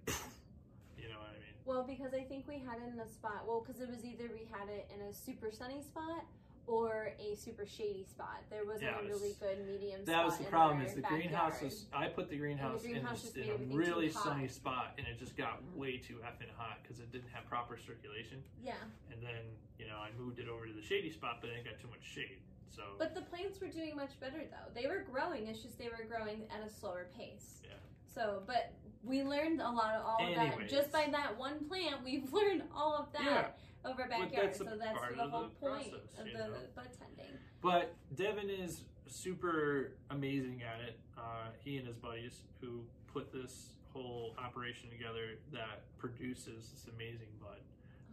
[0.97, 1.55] you know what I mean?
[1.65, 3.43] well, because I think we had it in a spot.
[3.45, 6.23] Well, because it was either we had it in a super sunny spot
[6.69, 8.41] or a super shady spot.
[8.51, 10.03] There wasn't Yeah, a really good medium.
[10.03, 10.05] Spot.
[10.05, 11.21] That was the problem is the backyard.
[11.23, 14.93] greenhouse was I put the greenhouse, greenhouse in, just a, in a really sunny spot
[14.99, 18.73] and it just got way too effing hot because it didn't have proper circulation Yeah,
[19.11, 19.41] and then
[19.79, 22.05] you know I moved it over to the shady spot but it got too much
[22.05, 22.37] shade
[22.69, 24.79] so but the plants were doing much better though.
[24.79, 25.47] They were growing.
[25.47, 27.61] It's just they were growing at a slower pace.
[27.63, 27.71] Yeah.
[28.13, 32.03] So, but we learned a lot of all of that just by that one plant.
[32.03, 33.47] We've learned all of that Yeah.
[33.85, 34.31] Over backyard.
[34.33, 36.53] that's so that's the whole the point process, of the know.
[36.75, 37.33] bud tending.
[37.61, 43.73] but Devin is super amazing at it uh, he and his buddies who put this
[43.93, 47.57] whole operation together that produces this amazing bud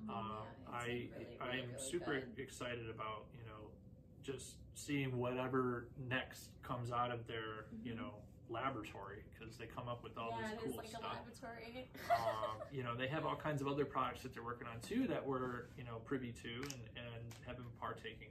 [0.08, 0.28] Oh, Um,
[0.70, 1.10] yeah, I really,
[1.40, 2.38] I am really super good.
[2.38, 3.70] excited about you know
[4.22, 7.96] just seeing whatever next comes out of their you Mhm.
[7.98, 8.14] know
[8.48, 11.02] laboratory because they come up with all yeah, this it cool is like stuff.
[11.02, 11.88] a laboratory.
[12.10, 15.06] um, you know they have all kinds of other products that they're working on too
[15.08, 18.28] that we're you know privy to and, and have been partaking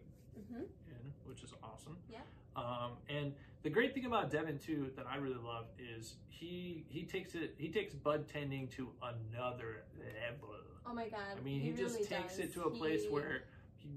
[0.51, 1.97] hmm in, which is awesome.
[2.09, 2.19] Yeah.
[2.57, 7.03] Um, and the great thing about Devin too that I really love is he he
[7.03, 10.55] takes it he takes bud tending to another level.
[10.87, 11.19] Oh my god!
[11.37, 12.45] I mean, he, just really takes does.
[12.45, 13.43] it to a place He- where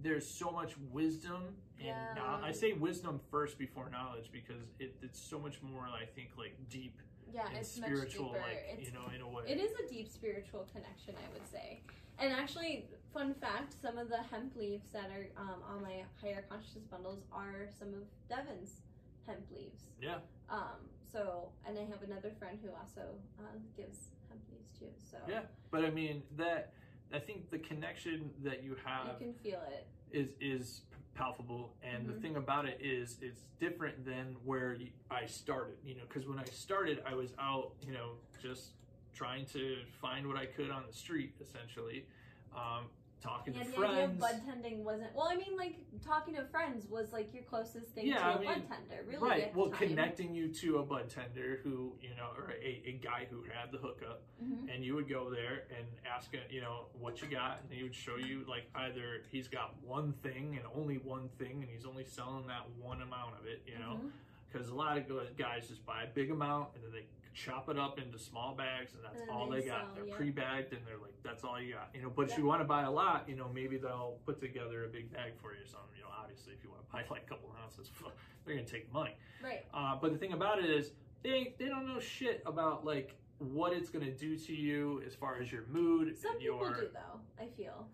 [0.03, 2.41] there's so much wisdom and Yeah.
[2.43, 6.57] I say wisdom first before knowledge because it, it's so much more I think like
[6.69, 7.01] deep
[7.33, 8.47] yeah, and it's spiritual, much deeper.
[8.49, 9.45] like it's you know, in a way.
[9.47, 11.81] It is a deep spiritual connection, I would say.
[12.19, 16.45] And actually, fun fact: some of the hemp leaves that are um, on my higher
[16.49, 18.81] consciousness bundles are some of Devin's
[19.27, 19.83] hemp leaves.
[20.01, 20.17] Yeah.
[20.51, 20.89] Um.
[21.13, 23.03] So, and I have another friend who also
[23.39, 23.43] uh,
[23.77, 24.91] gives hemp leaves too.
[25.11, 25.43] So Yeah.
[25.71, 26.73] But I mean that
[27.13, 29.87] I think the connection that you have you can feel it.
[30.13, 30.81] is is
[31.23, 32.23] palpable and the Mhm.
[32.23, 34.79] thing about it is it's different than where
[35.11, 38.75] I started you know because when I started I was out you know just
[39.15, 42.07] trying to find what I could on the street essentially
[42.55, 42.89] um,
[43.21, 45.15] talking Yeah, to the idea of friends bud tending wasn't.
[45.15, 48.33] Well, I mean, like talking to friends was like your closest thing Yeah, to I
[48.35, 49.29] a mean, bud tender, really.
[49.29, 49.89] right well time.
[49.89, 53.73] connecting you to a bud tender who you know or a, a guy who had
[53.73, 54.73] the hookup Mhm.
[54.73, 57.83] and you would go there and ask it, you know, what you got, and he
[57.83, 61.85] would show you like either he's got one thing and only one thing, and he's
[61.85, 64.11] only selling that one amount of it, you know, Mhm.
[64.51, 67.07] because a lot of guys just buy a big amount and then they
[67.45, 69.95] chop it up into small bags, and that's And all they got.
[69.95, 70.15] they're yeah.
[70.17, 72.11] pre-bagged, and they're like, that's all you got, you know.
[72.11, 74.89] But if you want to buy a lot, you know, maybe they'll put together a
[74.89, 75.91] big bag for you or something.
[75.97, 77.91] You know, obviously, if you want to buy like a couple ounces,
[78.45, 79.15] they're gonna take money.
[79.43, 79.65] Right.
[79.73, 83.73] Uh, but the thing about it is, they they don't know shit about like what
[83.73, 86.75] it's gonna do to you as far as your mood Some and people your.
[86.75, 87.21] do though.
[87.43, 87.87] I feel.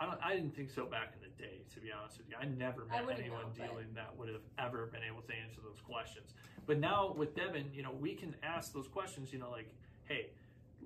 [0.00, 0.18] I don't.
[0.24, 2.36] I didn't think so back in the day, to be honest with you.
[2.40, 5.60] I never met wouldn't anyone know, dealing that would have ever been able to answer
[5.62, 6.32] those questions.
[6.66, 9.30] But now with Devin, you know, we can ask those questions.
[9.32, 9.68] You know, like,
[10.06, 10.30] hey,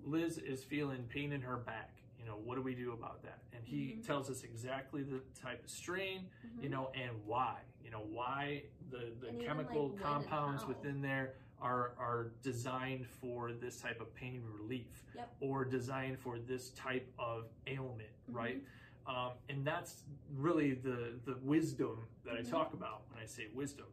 [0.04, 1.90] Liz is feeling pain in her back.
[2.18, 3.38] You know, what do we do about that?
[3.54, 4.04] And he Mhm.
[4.06, 6.62] tells us exactly the type of strain, Mhm.
[6.64, 7.60] you know, and why.
[7.84, 13.52] You know, why the the And chemical like, compounds within there are are designed for
[13.52, 15.36] this type of pain relief Yep.
[15.40, 18.34] or designed for this type of ailment, Mhm.
[18.34, 18.62] right?
[19.06, 22.34] Um, and that's really the the wisdom that.
[22.36, 23.86] I talk about when I say wisdom.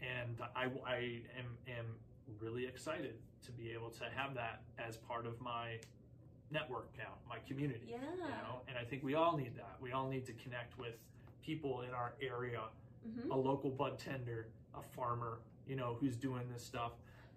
[0.00, 0.96] and I, I
[1.38, 1.86] am am
[2.40, 5.78] really excited to be able to have that as part of my
[6.50, 7.88] network now, my community.
[7.90, 7.96] Yeah.
[8.14, 9.76] You know, and I think we all need that.
[9.80, 10.94] We all need to connect with
[11.44, 12.60] people in our area,
[13.04, 16.92] hmm a local bud tender, a farmer, you know, who's doing this stuff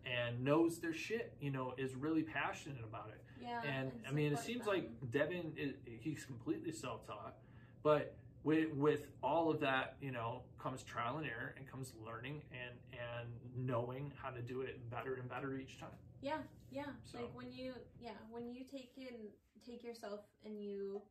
[0.06, 3.22] and knows their shit, you know, is really passionate about it.
[3.42, 3.62] Yeah.
[3.64, 4.74] And I mean, it seems them.
[4.76, 7.36] like Devin, is, he's completely self-taught,
[7.84, 12.42] but with with all of that, you know, comes trial and error and comes learning
[12.52, 15.90] and and knowing how to do it better and better each time.
[16.22, 16.38] Yeah,
[16.72, 16.86] yeah.
[17.04, 19.30] So- Like when you, yeah, when you take in,
[19.66, 21.02] take yourself and you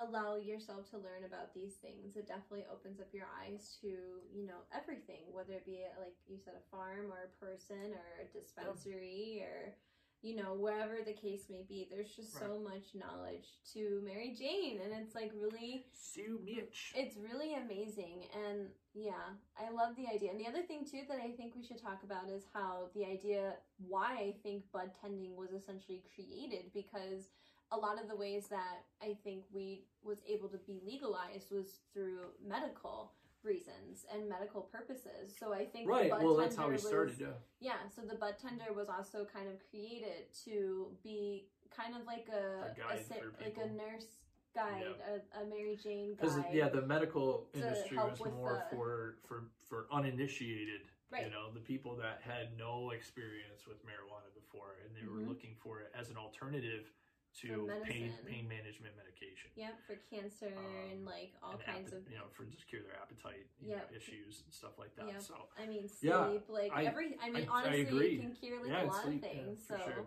[0.00, 3.88] allow yourself to learn about these things, it definitely opens up your eyes to,
[4.32, 8.24] you know, everything, whether it be like you said, a farm or a person or
[8.24, 9.74] a dispensary or,
[10.22, 11.88] you know, wherever the case may be.
[11.90, 16.92] There's just so much knowledge to Mary Jane, and it's like really Sue Mitch.
[16.94, 21.18] it's really amazing and yeah i love the idea and the other thing too that
[21.22, 23.54] i think we should talk about is how the idea
[23.86, 27.30] why i think bud tending was essentially created because
[27.72, 31.78] a lot of the ways that i think we was able to be legalized was
[31.92, 33.12] through medical
[33.42, 36.10] reasons and medical purposes so i think the Right.
[36.10, 37.10] Well, that's how tender we started.
[37.10, 37.26] was- Yeah.
[37.60, 42.28] yeah so the bud tender was also kind of created to be kind of like
[42.28, 44.06] a, A guide sa- for like a nurse
[44.54, 49.16] guide a, a mary jane Because guide yeah, the medical industry was more the- for
[49.26, 50.82] for for uninitiated.
[51.12, 51.24] Right.
[51.26, 55.28] You know, the people that had no experience with marijuana before, and they were Mhm.
[55.28, 57.09] looking for it as an alternative For
[57.42, 59.50] to pain pain management medication.
[59.56, 62.66] Yep, for cancer Um, and like all and kinds appe- of you know for just
[62.68, 63.90] cure their appetite you Yep.
[63.90, 65.06] know, issues and stuff like that.
[65.06, 65.20] Yep.
[65.22, 68.14] So I mean sleep, Yeah, like I- every I mean I- I honestly agree.
[68.18, 69.66] it can cure like yeah, a lot sleep, of yeah, things.
[69.66, 70.06] for so sure.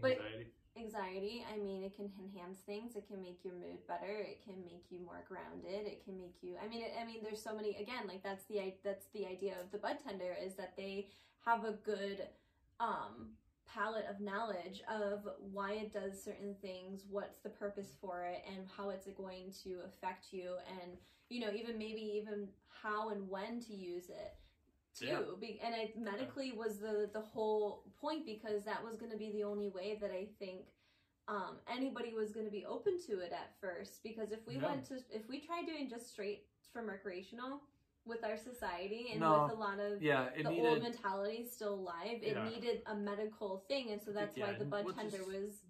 [0.00, 0.52] but- Anxiety.
[0.76, 4.64] anxiety, I mean it can enhance things, it can make your mood better, it can
[4.64, 7.54] make you more grounded, it can make you I mean it, I mean there's so
[7.54, 11.10] many again, like that's the that's the idea of the bud tender is that they
[11.44, 12.28] have a good
[12.80, 13.36] um
[13.66, 18.66] palette of knowledge of why it does certain things, what's the purpose for it, and
[18.76, 20.92] how it's going to affect you, and
[21.28, 22.48] you know, even maybe even
[22.82, 24.34] how and when to use it
[24.94, 25.06] too.
[25.06, 25.20] Yeah.
[25.40, 29.32] Be- and it medically was the the whole point because that was going to be
[29.32, 30.66] the only way that I think
[31.28, 34.02] um, anybody was going to be open to it at first.
[34.02, 34.66] Because if we Yeah.
[34.66, 37.60] went to if we tried doing just straight from recreational
[38.04, 39.44] with our society and No.
[39.44, 40.66] with a lot of Yeah, the needed.
[40.66, 42.22] old mentality still alive.
[42.22, 42.48] It Yeah.
[42.48, 45.62] needed a medical thing, and so that's Yeah, why the bud tender was.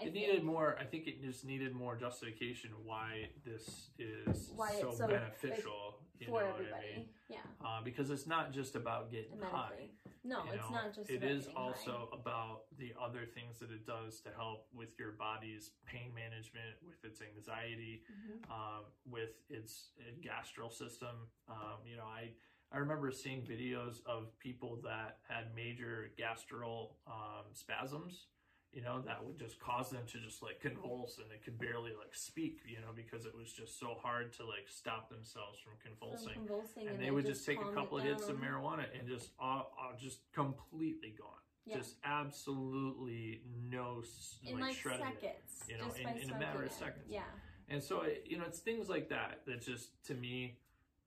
[0.00, 0.78] I it think, needed more.
[0.78, 5.97] I think it just needed more justification why this is Why so, it's so, beneficial.
[6.20, 6.70] You for know everybody.
[6.72, 7.08] what I mean?
[7.28, 9.90] Yeah, Uh, because it's not just about getting high.
[10.24, 10.76] No, you it's know?
[10.76, 11.10] not just.
[11.10, 11.62] It about is getting high.
[11.62, 16.76] also about the other things that it does to help with your body's pain management,
[16.86, 18.50] with its anxiety, Mhm.
[18.50, 21.30] um, with its gastral system.
[21.48, 22.34] Um, you know, I
[22.70, 28.26] I remember seeing videos of people that had major gastral um, spasms.
[28.72, 31.90] You know, that would just cause them to just like convulse and they could barely
[31.98, 32.60] like speak.
[32.66, 36.34] You know, because it was just so hard to like stop themselves from From convulsing.
[36.34, 39.30] convulsing, And and they would just take a couple of hits of marijuana and just
[39.40, 41.28] uh, uh, just completely gone.
[41.64, 41.76] Yeah.
[41.78, 44.02] Just absolutely no
[44.46, 45.20] in like, like shred of it.
[45.20, 47.04] seconds, you know, in- in a matter of seconds.
[47.08, 47.22] Yeah,
[47.68, 50.56] And so, it, you know, it's things like that that just, to me,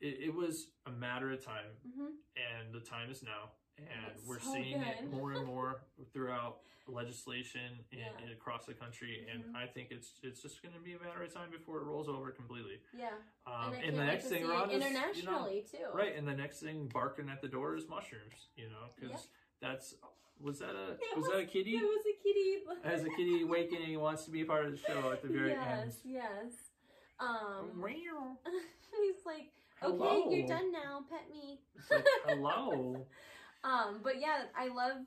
[0.02, 3.52] it, it was a matter of time, hmm and the time is now.
[3.78, 5.82] And It's we're so seeing it more and more
[6.14, 8.32] throughout legislation in, Yeah.
[8.34, 9.56] across the country, and Mhm.
[9.56, 12.08] I think it's it's just going to be a matter of time before it rolls
[12.10, 12.80] over completely.
[12.94, 13.10] yeah.
[13.46, 15.88] Um, and and the next thing, Ron, it is you know, internationally too.
[15.94, 18.50] right, and the next thing barking at the door is mushrooms.
[18.56, 19.22] You know, because Yep.
[19.62, 19.96] that's
[20.40, 21.76] was that a It was, that a kitty?
[21.78, 22.64] It was a kitty.
[22.84, 25.54] As a kitty awakening wants to be a part of the show at the very
[25.54, 25.94] end.
[25.94, 26.72] yes, yes.
[27.20, 30.24] Um, he's like, Hello.
[30.28, 31.04] okay, you're done now.
[31.10, 31.60] Pet me.
[31.90, 33.06] Like, hello.
[33.64, 35.06] Um, but yeah, I love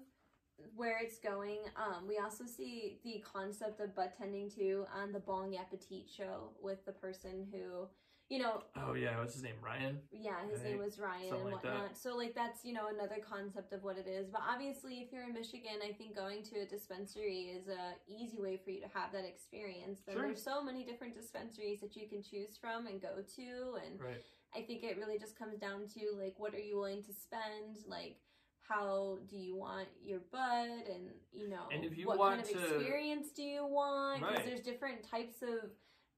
[0.77, 1.59] where it's going.
[1.77, 6.51] Um, we also see the concept of butt tending too on the Bong Appetit show
[6.63, 7.89] with the person who,
[8.29, 9.57] you know, Oh yeah, what's his name?
[9.61, 9.99] Ryan.
[10.13, 10.71] yeah, his Right.
[10.71, 11.99] name was Ryan Something and like whatnot.
[11.99, 14.29] So like that's you know another concept of what it is.
[14.31, 18.41] But obviously, if you're in Michigan, I think going to a dispensary is a easy
[18.41, 20.03] way for you to have that experience.
[20.09, 20.23] Sure.
[20.23, 24.23] there's so many different dispensaries that you can choose from and go to, and Right.
[24.57, 27.79] I think it really just comes down to like what are you willing to spend,
[27.89, 28.17] like
[28.63, 32.57] how do you want your bud, and you know And if you what want kind
[32.57, 34.21] of to- experience do you want?
[34.21, 34.47] Because Right.
[34.47, 35.71] there's different types of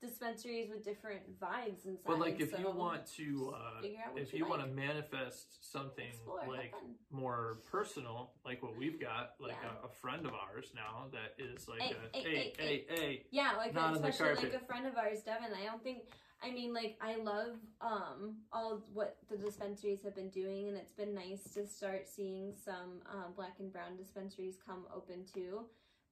[0.03, 2.05] dispensaries with different vibes inside.
[2.05, 4.69] But like, if you want to, uh, figure out what if you you want to
[4.69, 6.75] manifest something explore, like
[7.11, 9.71] more personal, like what we've got, like Yeah.
[9.83, 12.87] a, a friend of ours now that is like, Hey, a, hey, hey, hey, hey,
[13.01, 15.53] hey, Yeah, like Not especially like a friend of ours, Devin.
[15.55, 16.03] I don't think.
[16.43, 20.93] I mean, like I love um all what the dispensaries have been doing, and it's
[20.93, 25.61] been nice to start seeing some um, black and brown dispensaries come open too.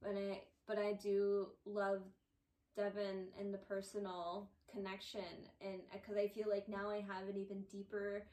[0.02, 2.00] But I but I do love
[2.76, 5.20] Devin and the personal connection,
[5.60, 8.26] and because I feel like now I have an even deeper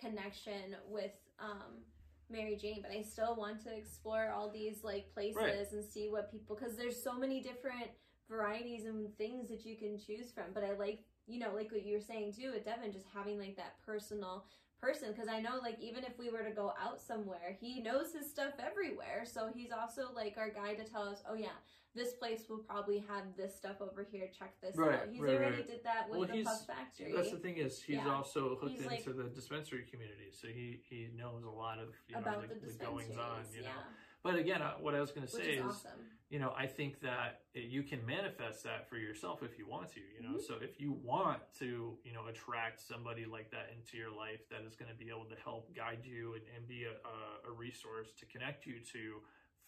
[0.00, 1.82] connection with um
[2.30, 5.72] Mary Jane, but I still want to explore all these like places Right.
[5.72, 7.88] and see what people because there's so many different
[8.28, 10.52] varieties and things that you can choose from.
[10.52, 13.38] But I like you know like what you were saying too with Devin, just having
[13.38, 14.44] like that personal
[14.80, 18.12] person because I know like even if we were to go out somewhere, he knows
[18.12, 19.24] his stuff everywhere.
[19.24, 21.56] So he's also like our guy to tell us, oh yeah,
[21.94, 24.28] this place will probably have this stuff over here.
[24.38, 25.08] Check this Right, out.
[25.10, 25.66] He's right, already right.
[25.66, 27.12] did that with Well, the Puff Factory.
[27.14, 28.14] That's the thing is he's Yeah.
[28.14, 31.88] also hooked He's, like- into the dispensary community, so he he knows a lot of
[32.08, 33.44] you know about the, the the goings on.
[33.52, 33.82] You know, yeah,
[34.22, 36.00] but again, uh, what I was going to which say is is, awesome.
[36.30, 40.00] you know, I think that you can manifest that for yourself if you want to.
[40.00, 40.42] You know, Mhm.
[40.42, 44.62] so if you want to, you know, attract somebody like that into your life that
[44.62, 47.52] is going to be able to help guide you and, and be a, a, a
[47.52, 49.22] resource to connect you to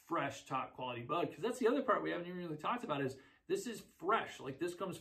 [0.07, 3.01] fresh, top quality bug Because that's the other part we haven't even really talked about
[3.01, 3.17] is
[3.49, 4.41] this is fresh.
[4.41, 5.01] Like this comes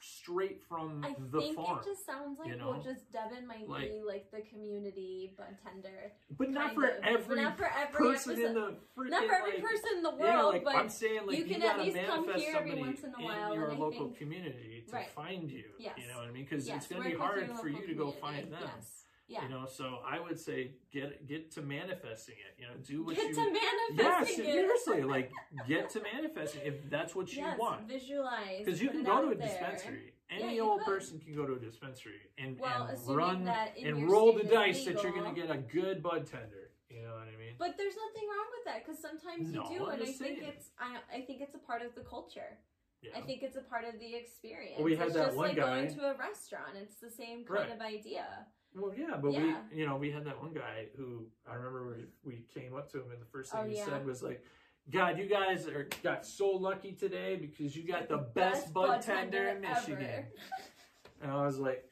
[0.00, 1.78] straight from I the think farm.
[1.80, 2.82] it just sounds like you well, know?
[2.82, 7.00] just Devin might Like- be like the community bud tender, But not for of.
[7.02, 10.02] But every not for every person in the freaking not for every like, person in
[10.02, 12.54] the world, yeah, like but I'm saying, like you you, can at least come here
[12.56, 15.08] every once in a while, in your local think- community to Right.
[15.10, 15.64] find you.
[15.78, 15.94] Yes.
[15.98, 16.44] You know what I mean?
[16.48, 18.60] Because yes, it's gonna be hard for you to go find them.
[18.76, 19.04] Yes.
[19.28, 19.42] Yeah.
[19.42, 22.58] You know, so I would say get get to manifesting it.
[22.60, 23.52] You know, do what you Get you.
[23.52, 24.52] to yeah, manifesting it.
[24.52, 25.30] seriously, like
[25.68, 27.86] get to manifesting if that's what you yes, want.
[27.86, 28.60] visualize.
[28.64, 29.46] Because you can go to a there.
[29.48, 30.14] dispensary.
[30.30, 30.86] Any you old could.
[30.94, 35.02] person can go to a dispensary and, Well, and run and roll the dice that
[35.02, 36.70] you're going to get a good bud tender.
[36.90, 37.54] You know what I mean?
[37.58, 40.18] But there's nothing wrong with that because sometimes No, you do, I'm and I just
[40.18, 42.58] think it's I, I think it's a part of the culture.
[43.02, 43.12] Yeah.
[43.16, 44.74] I think it's a part of the experience.
[44.76, 46.72] Well, we had it's that just one like guy- going to a restaurant.
[46.80, 47.72] It's the same kind Right.
[47.72, 48.26] of idea.
[48.74, 49.60] Well, yeah, but Yeah.
[49.72, 52.90] we, you know, we had that one guy who I remember we, we came up
[52.92, 53.84] to him and the first thing Oh, he yeah.
[53.84, 54.42] said was like,
[54.90, 59.48] "God, you guys are got so lucky today because you got the, best, bud, tender,
[59.48, 60.26] in Michigan."
[61.20, 61.90] And I was like,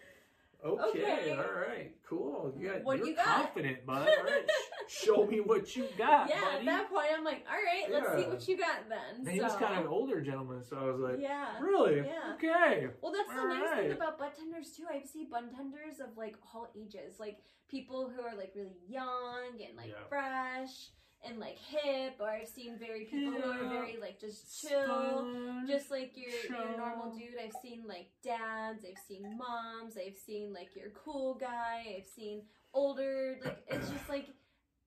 [0.64, 1.30] "Okay, Okay.
[1.36, 2.54] all right, cool.
[2.56, 4.08] You got, What you're you got?" confident, bud.
[4.18, 4.48] All right,
[4.88, 8.22] show me what you got, yeah, buddy." at that point, I'm like, all right, let's
[8.22, 9.20] see what you got then.
[9.26, 11.58] and he was kind of an older gentleman, so I was like, yeah.
[11.60, 11.96] "Really?
[12.06, 12.34] Yeah.
[12.34, 14.84] Okay." Well, that's the All nice thing about bud tenders too.
[14.90, 19.60] I see bud tenders of like all ages, like people who are like really young
[19.66, 20.04] and like Yeah.
[20.08, 20.90] fresh
[21.24, 25.64] and like hip, or I've seen very people who are very like just chill, Fun.
[25.66, 27.34] just like your your normal dude.
[27.42, 32.42] I've seen like dads, I've seen moms, I've seen like your cool guy, I've seen
[32.74, 33.38] older.
[33.44, 34.28] Like it's just like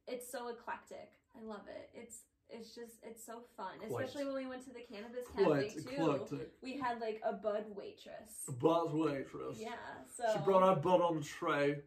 [0.10, 1.12] it's so eclectic.
[1.40, 1.90] I love it.
[1.94, 4.06] It's it's just it's so fun, Quite.
[4.06, 6.04] especially when we went to the cannabis cafe Quite too.
[6.04, 6.50] eclectic.
[6.64, 8.32] We had like a bud waitress.
[8.60, 9.58] Buzz waitress.
[9.60, 9.70] Yeah,
[10.16, 11.78] so She brought our bud on the tray.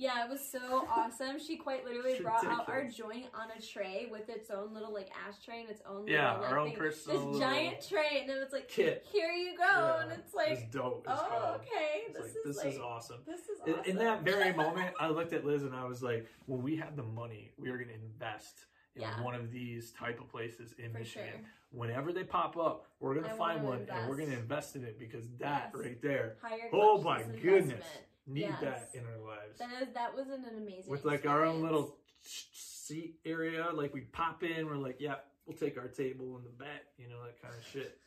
[0.00, 1.38] Yeah, it was so awesome.
[1.38, 4.92] She quite literally It's brought out our joint on a tray with its own little
[4.92, 6.78] like ashtray and its own Yeah, little, like, our own thing.
[6.78, 9.06] personal this giant tray, and it was like kit.
[9.12, 11.04] Here you go, Yeah, and it's like, it's dope.
[11.06, 13.18] Oh, it's oh, okay, this like, is this like, is awesome.
[13.26, 13.90] this is In, awesome.
[13.90, 16.96] in that very moment, I looked at Liz and I was like, "When we have
[16.96, 19.22] the money, we are going to invest in Yeah.
[19.22, 21.28] one of these type of places in for Michigan.
[21.30, 21.40] sure.
[21.72, 24.74] Whenever they pop up, we're going I to find one and we're going to invest.
[24.74, 25.84] invest in it because that Yes.
[25.84, 27.42] right there, Higher Oh my investment.
[27.42, 27.86] goodness.
[28.26, 28.60] Need Yes.
[28.60, 29.58] that in our lives.
[29.58, 34.02] That is that was an amazing With like our own little seat area, like we
[34.02, 35.16] pop in, we're like, "Yeah,
[35.46, 37.98] we'll take our table in the back," you know, that kind of shit.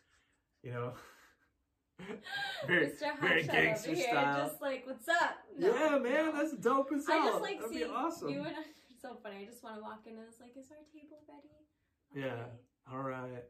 [0.62, 0.94] You know.
[2.68, 3.20] very, Mr.
[3.22, 4.48] very gangster over here, style.
[4.48, 5.38] just like, what's up?
[5.58, 6.32] yeah, man, no.
[6.32, 8.30] that's dope as I just like That'd seeing be awesome.
[8.30, 8.62] you and I.
[8.90, 9.38] It's so funny.
[9.42, 12.26] I just want to walk in and it's like, is our table ready?
[12.28, 12.46] Yeah.
[12.92, 13.44] All right,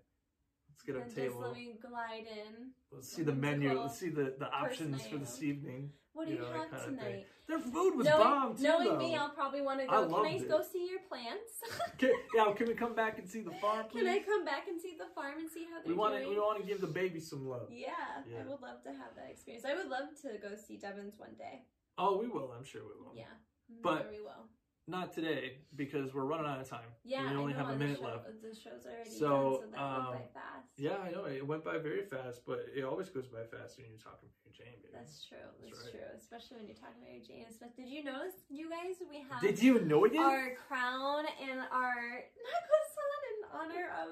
[0.70, 1.42] let's get our table.
[1.42, 2.72] Just let me glide in.
[2.92, 3.80] Let's see the menu.
[3.80, 5.92] Let's see the, the options for this evening.
[6.14, 7.26] What do You you, know, have tonight?
[7.48, 8.98] Their food was knowing bomb too, knowing though.
[8.98, 9.94] me, I'll probably want to go.
[9.94, 10.06] I.
[10.06, 10.48] Can I it.
[10.50, 11.54] go see your plants?
[11.98, 14.04] Can, yeah, can we come back and see the farm, please?
[14.06, 16.20] Can I come back and see the farm and see how they're we want to.
[16.22, 16.36] doing?
[16.36, 17.68] We want to give the baby some love.
[17.72, 17.90] yeah,
[18.30, 18.40] Yeah.
[18.40, 19.66] I would love to have that experience.
[19.66, 21.66] I would love to go see Devin's one day.
[21.98, 22.54] Oh, we will.
[22.58, 23.14] I'm sure we will.
[23.16, 23.34] Yeah,
[23.82, 24.48] But- we will.
[24.86, 26.92] Not today because we're running out of time.
[27.06, 28.26] Yeah, we only know, have a and minute show- left.
[28.44, 30.68] The show's already So, done, so that um, went by fast.
[30.76, 33.88] Yeah, I know it went by very fast, but it always goes by fast when
[33.88, 34.92] you're talking to Jane, baby.
[34.92, 35.38] That's true.
[35.64, 36.04] That's, That's right.
[36.04, 36.20] true.
[36.20, 37.72] Especially when you're talking about your Jane Smith.
[37.78, 40.18] Did you notice, you guys, we have Did you know it?
[40.20, 41.96] our crown and our
[42.44, 44.10] necklace on in honor of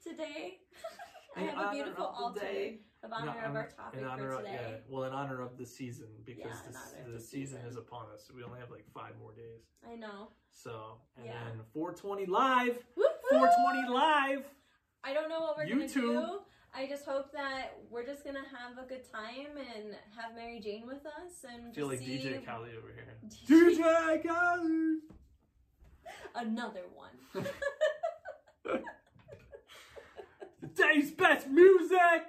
[0.00, 0.60] today.
[1.36, 2.40] I have a beautiful altar.
[2.40, 2.80] day.
[3.04, 4.58] Of honor of our topic in honor for of, today.
[4.60, 7.24] yeah, well, in honor of the season because Yeah, in this, honor of the, the
[7.24, 8.30] season, is upon us.
[8.34, 9.62] We only have like five more days.
[9.88, 10.28] I know.
[10.50, 11.32] So, and Yeah.
[11.48, 13.06] then 420 live, whoop!
[13.30, 14.44] 420 live.
[15.04, 16.40] I don't know what we're gonna do.
[16.74, 20.86] I just hope that we're just gonna have a good time and have Mary Jane
[20.86, 23.16] with us and I feel like see DJ Khaled over here.
[23.48, 24.98] DJ Khaled.
[26.34, 27.44] another one.
[30.60, 32.24] The day's best music.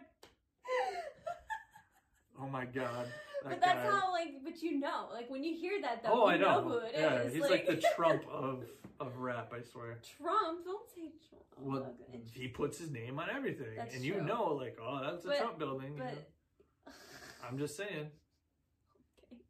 [2.42, 3.08] Oh my god.
[3.42, 3.90] That but that's guy.
[3.98, 6.62] how like but you know like when you hear that though Oh, you I know.
[6.62, 7.00] who it is.
[7.00, 8.66] yeah, he's like, the Trump of
[9.00, 9.54] of rap.
[9.58, 9.98] I swear.
[10.18, 12.20] Trump don't say Trump Oh, Well, okay.
[12.34, 15.38] he puts his name on everything, That's and you know, like, oh, that's a But-
[15.38, 15.96] Trump building.
[15.96, 16.04] know?
[16.86, 16.94] but
[17.50, 18.12] I'm just saying.
[19.24, 19.42] Okay.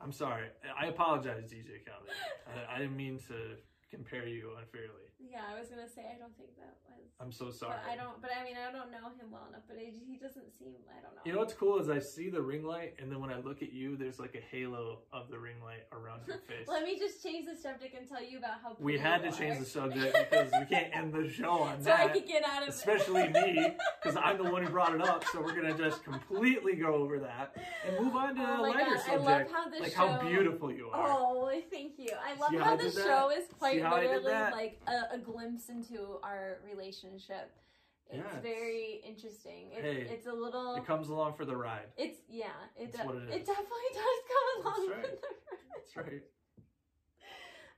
[0.00, 0.46] I'm sorry.
[0.80, 2.08] I apologize, DJ Khaled.
[2.48, 3.56] I, I didn't mean to
[3.90, 5.08] compare you unfairly.
[5.20, 6.76] yeah I was gonna say I don't think that
[7.18, 7.76] I'm so sorry.
[7.82, 10.16] but I don't but I mean I don't know him well enough but it, he
[10.18, 12.94] doesn't seem I don't know You know what's cool is I see the ring light,
[12.98, 15.86] and then when I look at you, there's like a halo of the ring light
[15.92, 16.68] around your face.
[16.68, 19.56] Let me just change the subject and tell you about how we had to change
[19.56, 19.60] are.
[19.60, 21.84] the subject because we can't end the show on that.
[21.84, 25.00] so I could get out of Especially me, because I'm the one who brought it
[25.00, 25.24] up.
[25.32, 27.56] So we're gonna just completely go over that
[27.88, 29.24] and move on to Oh a lighter God, I subject.
[29.24, 31.08] love how this like show- how beautiful you are.
[31.10, 32.10] Oh, thank you.
[32.22, 34.80] I love See how how the show is quite See how I did literally like
[34.86, 37.05] a, a glimpse into our relationship.
[37.14, 39.72] It's Yeah, it's- very interesting.
[39.72, 40.76] It, Hey, it's a little.
[40.76, 41.88] It comes along for the ride.
[41.96, 42.46] it's yeah.
[42.76, 43.46] It That's de- what it it is.
[43.46, 45.02] definitely does come along right.
[45.02, 45.58] with the ride.
[45.74, 46.22] That's right.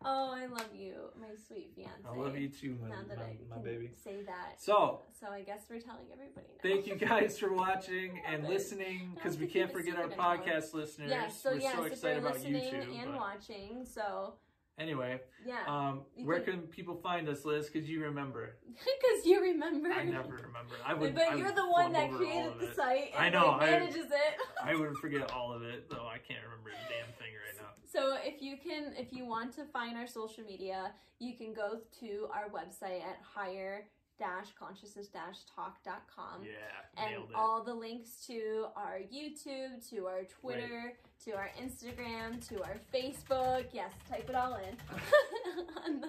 [0.05, 1.93] Oh, I love you, my sweet fiance.
[2.09, 3.91] I love you too, my, Now that my, I my baby.
[3.97, 4.61] say that.
[4.63, 6.63] So, So I guess we're telling everybody now.
[6.63, 11.11] thank you guys for watching and listening because we can't forget our podcast listeners.
[11.11, 11.43] Yes.
[11.43, 13.03] So We're yes, so if excited you're about listening YouTube.
[13.03, 14.35] and but watching, so
[14.79, 17.69] anyway, yeah, um, where can- can people find us, Liz?
[17.69, 18.57] Because you remember.
[18.69, 19.91] because you remember.
[19.91, 20.75] I never remember.
[20.87, 21.15] I would.
[21.15, 23.71] but I you're would the one that created the site and I know, like, I-
[23.71, 24.35] manages it.
[24.63, 26.07] I would forget all of it, though.
[26.07, 27.69] I can't remember a damn thing right now.
[27.91, 31.81] So if you can, if you want to find our social media, you can go
[32.01, 33.87] to our website at higher
[34.59, 36.43] consciousness dash talk.com.
[36.45, 37.21] Yeah, And it.
[37.35, 40.95] all the links to our YouTube, to our Twitter,
[41.25, 43.67] to our Instagram, to our Facebook.
[43.73, 44.77] Yes, type it all in.
[46.03, 46.09] The,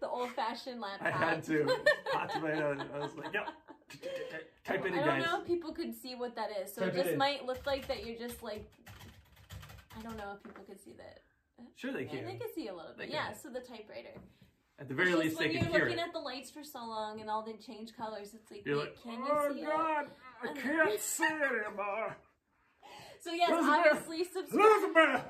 [0.00, 1.06] the old fashioned laptop.
[1.08, 1.66] I had to.
[2.12, 2.76] Hot tomato.
[2.94, 3.48] I was like, yep.
[4.64, 5.24] Type it in, I don't guys.
[5.26, 6.72] know if people could see what that is.
[6.74, 7.18] So Type it it just in.
[7.18, 8.64] might look like that you're just like
[9.98, 11.20] I don't know if people could see that.
[11.76, 12.26] Sure, they Yeah, can.
[12.26, 13.08] they could see a little bit.
[13.08, 13.36] They Yeah, can.
[13.40, 14.10] so the typewriter.
[14.78, 16.80] At the very It's least, they when can you're looking at the lights for so
[16.80, 19.66] long and all the change colors, it's like, You're like, can oh you see it?
[19.66, 20.06] God,
[20.42, 22.16] I can't see it anymore.
[23.22, 23.74] So yes, Elizabeth!
[23.74, 25.24] obviously subscribe Elizabeth.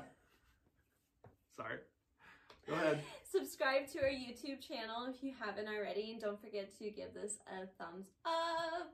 [1.55, 1.77] Sorry.
[2.67, 3.01] Go ahead.
[3.31, 7.39] subscribe to our YouTube channel if you haven't already, and don't forget to give this
[7.47, 8.91] a thumbs up.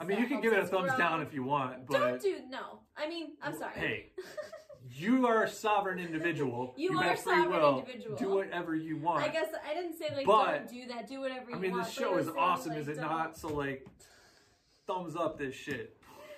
[0.00, 0.98] I mean, you can give it a thumbs grow.
[0.98, 2.80] down if you want, but Don't do no.
[2.96, 3.74] I mean, I'm sorry.
[3.76, 4.06] hey,
[4.90, 6.74] you are a sovereign individual.
[6.76, 7.78] You are a sovereign will.
[7.80, 8.16] individual.
[8.16, 9.24] Do whatever you want.
[9.24, 11.08] I guess I didn't say like But- don't do that.
[11.08, 11.84] Do whatever you I mean, want.
[11.86, 13.36] this show is awesome, like, is it don't- not?
[13.36, 13.86] So, like,
[14.86, 15.96] thumbs up this shit.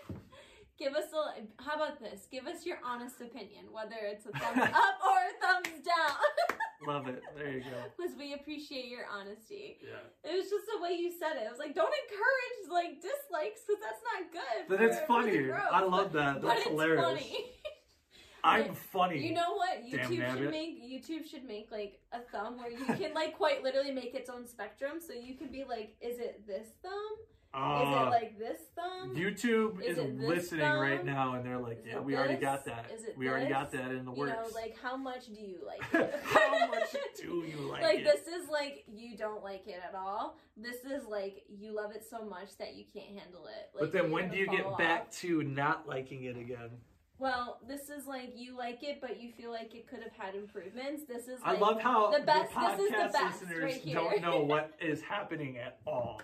[0.78, 1.62] Give us a.
[1.62, 2.26] How about this?
[2.30, 6.16] Give us your honest opinion, whether it's a thumbs up or a thumbs down,
[6.87, 7.22] Love it.
[7.37, 7.70] There you go.
[7.97, 9.78] because we appreciate your honesty.
[9.82, 10.30] Yeah.
[10.30, 11.47] It was just the way you said it.
[11.47, 14.68] It was like, don't encourage like dislikes, because that's not good.
[14.68, 15.51] But it's funny.
[15.51, 16.41] I love that.
[16.41, 17.05] But That's it's hilarious.
[17.05, 17.51] funny.
[18.45, 19.26] I'm funny.
[19.26, 19.78] You know what?
[19.91, 23.62] Damn YouTube should make YouTube should make like a thumb where you can like quite
[23.62, 24.99] literally make its own spectrum.
[25.05, 26.93] So you can be like, is it this thumb?
[27.57, 27.61] Is
[27.96, 29.14] Uh, it like this thumb?
[29.14, 32.64] YouTube Is is, this listening right now, and they're like, Is "Yeah, we already got
[32.64, 32.90] that.
[32.92, 35.59] Is we already got that in the works." you know, like how much do you
[35.66, 36.14] like it?
[36.24, 38.05] How much do you like, like it?
[38.05, 40.36] this is like you don't like it at all.
[40.57, 43.70] This is like you love it so much that you can't handle it.
[43.74, 46.70] Like, but then when do you get fall back to not liking it again?
[47.16, 50.34] Well, this is like you like it, but you feel like it could have had
[50.34, 51.05] improvements.
[51.07, 53.92] This is I love how the the, best- podcast this is the best listeners right
[53.94, 56.20] don't know what is happening at all.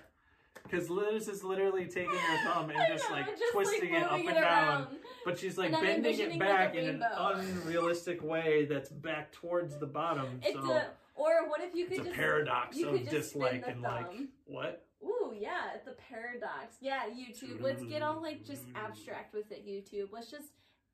[0.62, 4.02] Because Liz is literally taking her thumb and I just know, like just, twisting like,
[4.02, 4.86] it up and it down.
[5.24, 9.78] But she's like And bending it like, back in an unrealistic way that's back towards
[9.78, 10.40] the bottom.
[10.42, 13.10] It's so a or what if you could it's a just paradox you of could
[13.10, 14.06] just spin dislike and like
[14.46, 14.86] what?
[15.02, 16.76] Ooh, yeah, it's a paradox.
[16.80, 17.62] Yeah, YouTube.
[17.62, 18.76] Let's get all like just mm.
[18.76, 20.08] abstract with it, YouTube.
[20.12, 20.48] Let's just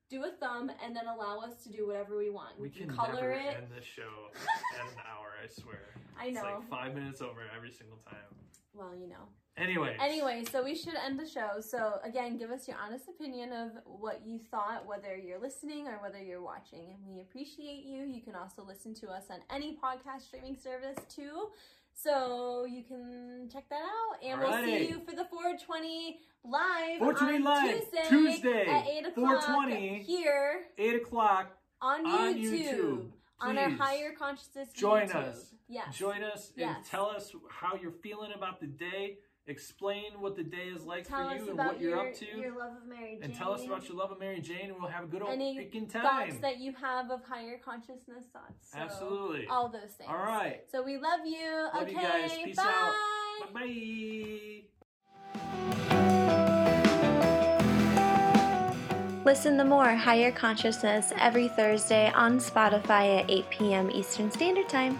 [0.08, 2.58] do a thumb and then allow us to do whatever we want.
[2.58, 3.56] We can color never it.
[3.56, 4.02] end this show
[4.80, 5.32] at an hour.
[5.42, 5.94] I swear.
[6.18, 6.42] I It's know.
[6.42, 8.45] like five minutes over every single time.
[8.76, 9.28] Well, you know.
[9.56, 9.96] Anyway.
[9.98, 11.60] Anyway, so we should end the show.
[11.60, 15.98] So again, give us your honest opinion of what you thought, whether you're listening or
[16.02, 18.04] whether you're watching, and we appreciate you.
[18.04, 21.48] You can also listen to us on any podcast streaming service too.
[21.94, 24.22] So you can check that out.
[24.22, 29.06] And we'll see you for the 420 live 420 on live, Tuesday, Tuesday, at 8
[29.06, 30.02] o'clock 420.
[30.02, 31.46] here 8 o'clock.
[31.80, 32.52] on On YouTube.
[32.52, 33.06] YouTube.
[33.40, 35.14] On our higher consciousness Join YouTube.
[35.28, 35.54] us.
[35.68, 35.96] Yes.
[35.96, 36.88] Join us and Yes.
[36.88, 39.18] tell us how you're feeling about the day.
[39.48, 42.26] Explain what the day is like Tell for you and what you're up to.
[42.26, 43.22] your love of Mary Jane.
[43.22, 45.30] and tell us about your love of Mary Jane, and we'll have a good old
[45.30, 48.72] Any freaking thoughts that you have of higher consciousness thoughts.
[48.72, 49.46] So, Absolutely.
[49.46, 50.08] All those things.
[50.10, 50.62] All right.
[50.72, 51.68] So we love you.
[51.74, 51.92] Love okay.
[51.92, 52.32] you guys.
[52.42, 52.64] Peace bye.
[52.64, 53.54] out.
[53.54, 54.62] Bye
[55.34, 55.85] bye.
[59.26, 63.90] Listen to more Higher Consciousness every Thursday on Spotify at 8 p.m.
[63.90, 64.96] Eastern Standard Time.